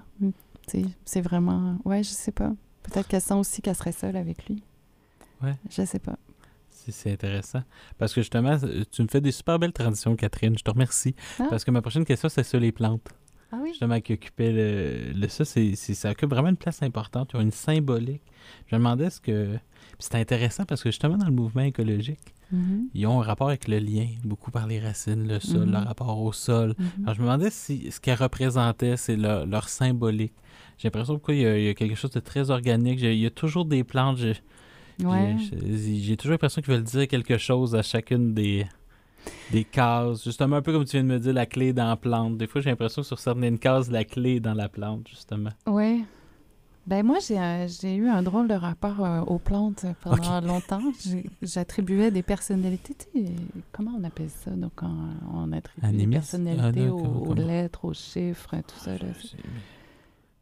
[1.04, 1.78] C'est vraiment.
[1.84, 2.52] Ouais, je sais pas.
[2.84, 4.62] Peut-être qu'elle sent aussi qu'elle serait seule avec lui.
[5.42, 5.54] Ouais.
[5.68, 6.16] Je sais pas.
[6.70, 7.62] C'est- C'est intéressant.
[7.98, 8.56] Parce que justement,
[8.92, 10.56] tu me fais des super belles transitions, Catherine.
[10.56, 11.14] Je te remercie.
[11.40, 11.46] Ah.
[11.50, 13.08] Parce que ma prochaine question, c'est sur les plantes.
[13.52, 13.70] Ah oui?
[13.70, 17.30] Justement, qui occupait le, le- ça, c'est, c'est- ça occupe vraiment une place importante.
[17.34, 18.22] Ils ont une symbolique.
[18.68, 19.54] Je me demandais ce que.
[19.54, 22.88] Puis c'est intéressant parce que justement, dans le mouvement écologique, Mhm.
[22.94, 25.72] ils ont un rapport avec le lien, beaucoup par les racines, le sol, Mhm.
[25.72, 26.74] le rapport au sol.
[26.78, 26.86] Mhm.
[27.04, 30.32] Alors, je me demandais si ce qu'elles représentaient, c'est leur, leur symbolique.
[30.78, 33.00] J'ai l'impression qu'il y, y a quelque chose de très organique.
[33.02, 34.16] Il y a toujours des plantes.
[34.18, 34.34] J'ai,
[35.04, 35.36] Ouais.
[35.38, 38.66] j'ai- j'ai toujours l'impression qu'ils veulent dire quelque chose à chacune des,
[39.50, 40.24] des cases.
[40.24, 42.36] Justement, un peu comme tu viens de me dire, la clé dans la plante.
[42.38, 45.50] Des fois, j'ai l'impression que sur certaines cases, la clé est dans la plante, justement.
[45.66, 46.04] Oui.
[46.86, 50.80] Ben moi, j'ai eu un drôle de rapport euh, aux plantes pendant longtemps.
[51.42, 52.94] J'attribuais des personnalités.
[52.94, 53.32] tu sais,
[53.70, 54.50] comment on appelle ça?
[54.50, 54.96] Donc, on,
[55.32, 57.46] on attribue des personnalités Ah, non, aux, comment- aux comment?
[57.46, 58.92] lettres, aux chiffres, tout ça.
[58.92, 58.98] là.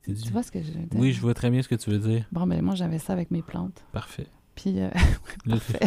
[0.04, 0.98] Tu du- vois ce que je veux dire?
[1.00, 2.24] Oui, je vois très bien ce que tu veux dire.
[2.32, 3.84] Bon, ben moi, j'avais ça avec mes plantes.
[3.92, 4.26] Parfait.
[4.60, 4.88] Puis, euh,
[5.48, 5.78] parfait.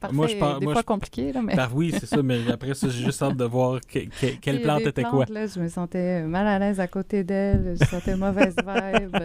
[0.00, 0.14] parfait.
[0.16, 1.54] Moi, je par- des moi, fois je- compliqué, là, mais...
[1.54, 4.62] Bah oui, c'est ça, mais après ça, j'ai juste hâte de voir que- que- quelle
[4.62, 5.26] plante était plantes, quoi.
[5.30, 7.76] Là, je me sentais mal à l'aise à côté d'elle.
[7.80, 9.16] Je sentais mauvaise vibe.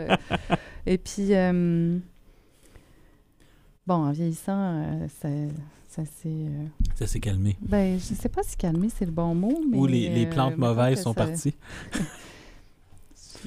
[0.85, 1.97] Et puis, euh,
[3.87, 4.53] bon, en vieillissant,
[4.83, 5.29] euh, ça,
[5.87, 6.27] ça s'est...
[6.27, 7.57] euh, Ça s'est calmé.
[7.61, 9.77] ben, je sais pas si calmer, c'est le bon mot, mais...
[9.77, 11.55] Ou les, les plantes mauvaises sont ça- parties.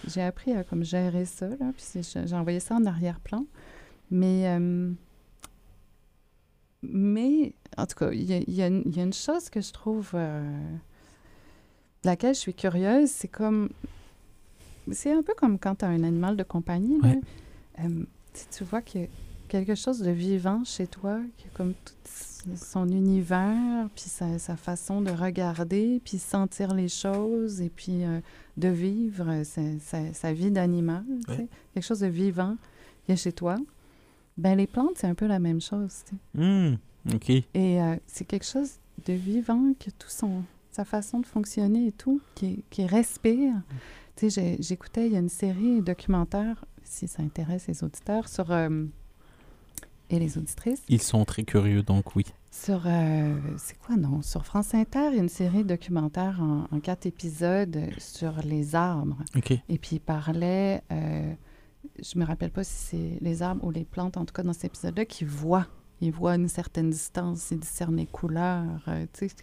[0.09, 3.45] J'ai appris à comme gérer ça, là, puis j'ai j'ai envoyé ça en arrière-plan.
[4.11, 4.49] Mais...
[4.49, 4.91] euh,
[6.83, 9.61] mais, en tout cas, il y a, y une- il y a une chose que
[9.61, 10.11] je trouve...
[10.15, 10.43] euh,
[12.03, 13.69] de laquelle je suis curieuse, c'est comme...
[14.91, 17.01] C'est un peu comme quand tu as un animal de compagnie.
[17.01, 17.09] là.
[17.11, 17.21] Ouais.
[17.85, 18.05] Euh,
[18.35, 19.09] si tu vois qu'il y a
[19.49, 21.95] quelque chose de vivant chez toi, qui a comme tout
[22.57, 28.19] son univers, puis sa, sa façon de regarder, puis sentir les choses, et puis euh,
[28.57, 31.05] de vivre euh, sa, sa- sa vie d'animal.
[31.29, 31.47] Ouais.
[31.73, 32.57] quelque chose de vivant
[33.07, 33.57] qui est chez toi.
[34.39, 36.03] Ben les plantes, c'est un peu la même chose.
[36.09, 36.43] tu sais.
[36.43, 36.77] Hmm,
[37.15, 37.31] OK.
[37.31, 38.73] Et euh, c'est quelque chose
[39.07, 43.55] de vivant, que tout son, sa façon de fonctionner et tout, qui, qui respire.
[44.17, 48.51] Tu sais, j'écoutais, il y a une série documentaire, si ça intéresse les auditeurs, sur,
[48.53, 48.85] euh,
[50.11, 52.25] et les auditrices, Ils sont très curieux, donc oui.
[52.51, 54.21] sur, euh, c'est quoi, non?
[54.23, 58.75] Sur France Inter, il y a une série documentaire en, en quatre épisodes sur les
[58.75, 59.17] arbres.
[59.37, 59.53] OK.
[59.53, 61.33] Et puis il parlait, euh,
[62.03, 64.53] je me rappelle pas si c'est les arbres ou les plantes, en tout cas dans
[64.53, 65.67] cet épisode-là, qui voient.
[66.01, 69.35] Ils voient à une certaine distance, ils discernent les couleurs, euh, tu sais,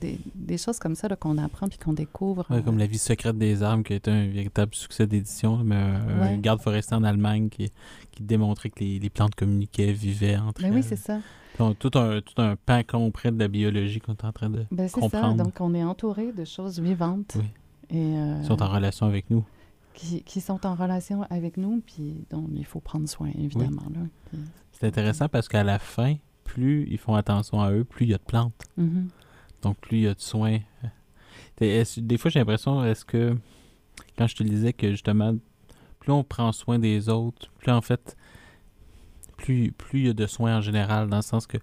[0.00, 2.46] des, des choses comme ça qu'on apprend puis qu'on découvre.
[2.50, 5.58] Ouais, comme euh, La vie secrète des arbres, qui a été un véritable succès d'édition,
[5.62, 6.38] mais un, un Ouais.
[6.38, 7.70] garde forestier en Allemagne qui,
[8.12, 10.74] qui démontrait que les, les plantes communiquaient, vivaient entre Ben elles.
[10.76, 11.18] oui, c'est ça.
[11.58, 14.64] Donc, tout un, tout un pan complet de la biologie qu'on est en train de...
[14.70, 15.00] Ben, c'est ça.
[15.02, 15.44] comprendre.
[15.44, 17.44] Donc, on est entouré de choses vivantes Oui.
[17.90, 19.44] et, euh, Ils sont en relation avec nous.
[19.94, 23.82] Qui, qui sont en relation avec nous, puis dont il faut prendre soin, évidemment.
[24.30, 24.38] Puis-
[24.72, 28.14] C'est intéressant parce qu'à la fin, plus ils font attention à eux, plus il y
[28.14, 28.54] a de plantes.
[28.76, 29.08] Mhm.
[29.62, 30.58] Donc, plus il y a de soins.
[31.58, 33.36] Des fois, j'ai l'impression, est-ce que,
[34.16, 35.36] quand je te disais que justement,
[35.98, 38.16] plus on prend soin des autres, plus en fait,
[39.36, 41.58] plus, plus il y a de soins en général, dans le sens que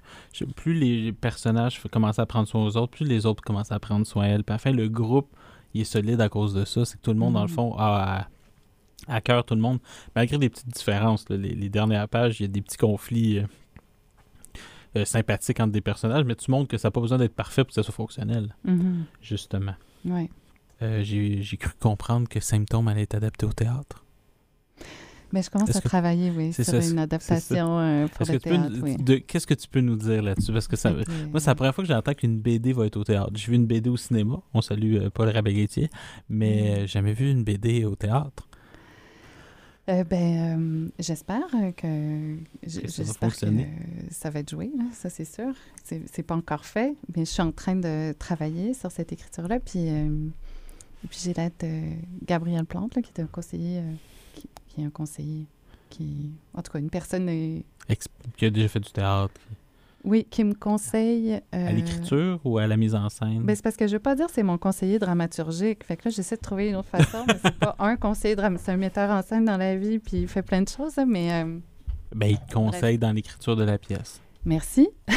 [0.55, 4.05] plus les personnages commencent à prendre soin aux autres, plus les autres commencent à prendre
[4.05, 4.25] soin.
[4.27, 5.35] Puis à la fin, le groupe,
[5.77, 6.85] il est solide à cause de ça.
[6.85, 7.53] C'est que tout le monde, dans le Mhm.
[7.55, 8.27] fond, a
[9.07, 9.79] à, à cœur tout le monde,
[10.15, 11.27] malgré des petites différences.
[11.29, 11.37] là.
[11.37, 13.39] les, les dernières pages, il y a des petits conflits.
[13.39, 13.45] euh,
[14.95, 17.63] euh, sympathiques entre des personnages, mais tu montres que ça n'a pas besoin d'être parfait
[17.63, 19.03] pour que ça soit fonctionnel Mhm.
[19.21, 19.75] justement.
[20.05, 20.29] Ouais.
[20.81, 24.05] Euh, j'ai j'ai cru comprendre que Symptôme allait être adapté au théâtre.
[25.33, 28.39] Mais je commence à que- travailler, oui, sur ça, une adaptation euh, pour le peux
[28.39, 28.95] théâtre, oui.
[28.95, 30.53] de- Qu'est-ce que tu peux nous dire là-dessus?
[30.53, 33.03] Parce que ça, moi, c'est la première fois que j'entends qu'une BD va être au
[33.03, 33.31] théâtre.
[33.35, 35.89] J'ai vu une BD au cinéma, on salue euh, Paul Rabeletier,
[36.29, 36.65] mais Mm.
[36.65, 38.47] euh, j'ai jamais vu une BD au théâtre.
[39.89, 41.47] Euh, ben, j'espère
[41.77, 43.45] que Que ça va j'espère que
[44.11, 45.53] ça va être joué, là, ça c'est sûr.
[45.83, 49.59] C'est pas encore fait, mais je suis en train de travailler sur cette écriture-là.
[49.61, 49.87] Puis,
[51.09, 51.81] puis j'ai l'aide de
[52.25, 53.81] Gabriel Plante, qui est un conseiller,
[54.39, 55.45] qui, qui, est un conseiller,
[55.89, 57.27] qui, en tout cas, une personne...
[58.37, 59.33] qui a déjà fait du théâtre.
[60.03, 61.41] Oui, qui me conseille.
[61.51, 63.43] À l'écriture ou à la mise en scène?
[63.43, 65.83] Ben, c'est parce que je ne veux pas dire c'est mon conseiller dramaturgique.
[65.83, 68.65] Fait que là, j'essaie de trouver une autre façon, mais c'est pas un conseiller dramaturgique.
[68.65, 71.43] C'est un metteur en scène dans la vie, puis il fait plein de choses, mais.
[72.15, 74.21] Ben, il te conseille dans l'écriture de la pièce.
[74.47, 74.87] Merci.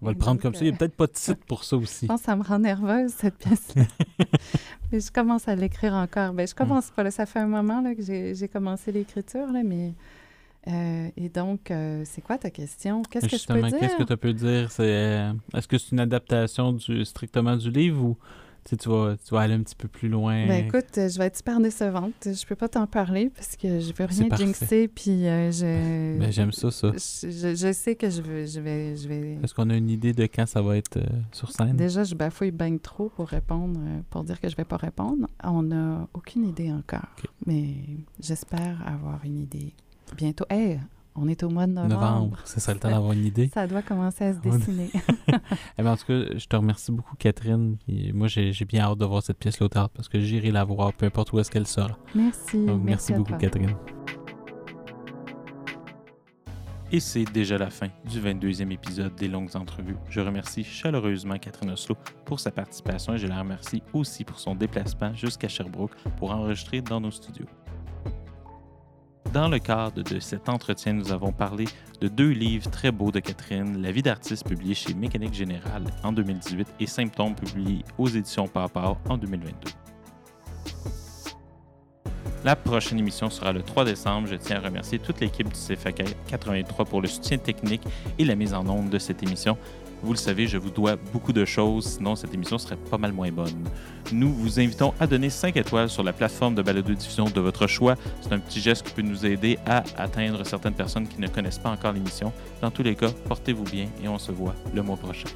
[0.00, 0.64] On va le prendre comme ça.
[0.64, 2.06] Il n'y a peut-être pas de titre pour ça aussi.
[2.06, 3.84] Je pense que ça me rend nerveuse, cette pièce-là.
[4.92, 6.32] mais je commence à l'écrire encore.
[6.32, 7.10] Ben, je commence pas.
[7.10, 9.92] ça fait un moment là, que j'ai commencé l'écriture, mais...
[10.68, 13.02] Euh, et donc, euh, c'est quoi ta question?
[13.02, 13.80] Qu'est-ce que je peux dire?
[13.80, 14.70] Qu'est-ce que tu peux dire?
[14.70, 18.16] C'est, euh, est-ce que c'est une adaptation du, strictement du livre ou
[18.64, 20.46] tu, vas, tu vas aller un petit peu plus loin?
[20.46, 22.14] Ben écoute, je vais être super décevante.
[22.24, 24.88] Je peux pas t'en parler parce que je veux rien jinxer.
[24.88, 26.18] Puis je.
[26.18, 26.92] Ben, j'aime ça, ça.
[26.92, 28.96] Je, je, sais que je, veux, je vais.
[28.96, 29.38] Je vais...
[29.42, 30.98] Est-ce qu'on a une idée de quand ça va être
[31.32, 31.76] sur scène?
[31.76, 35.26] Déjà, je bafouille bien trop pour répondre, pour dire que je vais pas répondre.
[35.42, 37.08] On n'a aucune idée encore.
[37.46, 37.74] Mais
[38.20, 39.74] j'espère avoir une idée
[40.16, 40.44] bientôt.
[40.50, 40.78] Hey,
[41.14, 41.94] on est au mois de novembre.
[41.94, 43.50] Novembre, c'est ça le temps d'avoir une idée.
[43.52, 44.90] Ça doit commencer à se dessiner.
[45.78, 47.76] eh bien, en tout cas, je te remercie beaucoup, Catherine.
[48.14, 50.92] moi, j'ai bien hâte de voir cette pièce-là au théâtre parce que j'irai la voir,
[50.92, 51.96] peu importe où est-ce qu'elle sera.
[52.14, 52.58] Merci.
[52.58, 53.74] merci, beaucoup, Catherine.
[56.94, 59.96] Et c'est déjà la fin du 22e épisode des Longues Entrevues.
[60.10, 61.96] Je remercie chaleureusement Catherine Oslo
[62.26, 66.82] pour sa participation et je la remercie aussi pour son déplacement jusqu'à Sherbrooke pour enregistrer
[66.82, 67.46] dans nos studios.
[69.32, 71.64] Dans le cadre de cet entretien, nous avons parlé
[72.02, 76.12] de deux livres très beaux de Catherine, La vie d'artiste publié chez Mécanique Générale en
[76.12, 79.70] 2018 et Symptômes publié aux éditions Papa en 2022.
[82.44, 84.26] La prochaine émission sera le 3 décembre.
[84.26, 87.82] Je tiens à remercier toute l'équipe du CFAK 83 pour le soutien technique
[88.18, 89.56] et la mise en onde de cette émission.
[90.02, 93.12] Vous le savez, je vous dois beaucoup de choses, sinon cette émission serait pas mal
[93.12, 93.68] moins bonne.
[94.10, 97.94] Nous vous invitons à donner 5 étoiles sur la plateforme de balado-diffusion de votre choix.
[98.20, 101.60] C'est un petit geste qui peut nous aider à atteindre certaines personnes qui ne connaissent
[101.60, 102.32] pas encore l'émission.
[102.60, 105.28] Dans tous les cas, portez-vous bien et on se voit le mois prochain.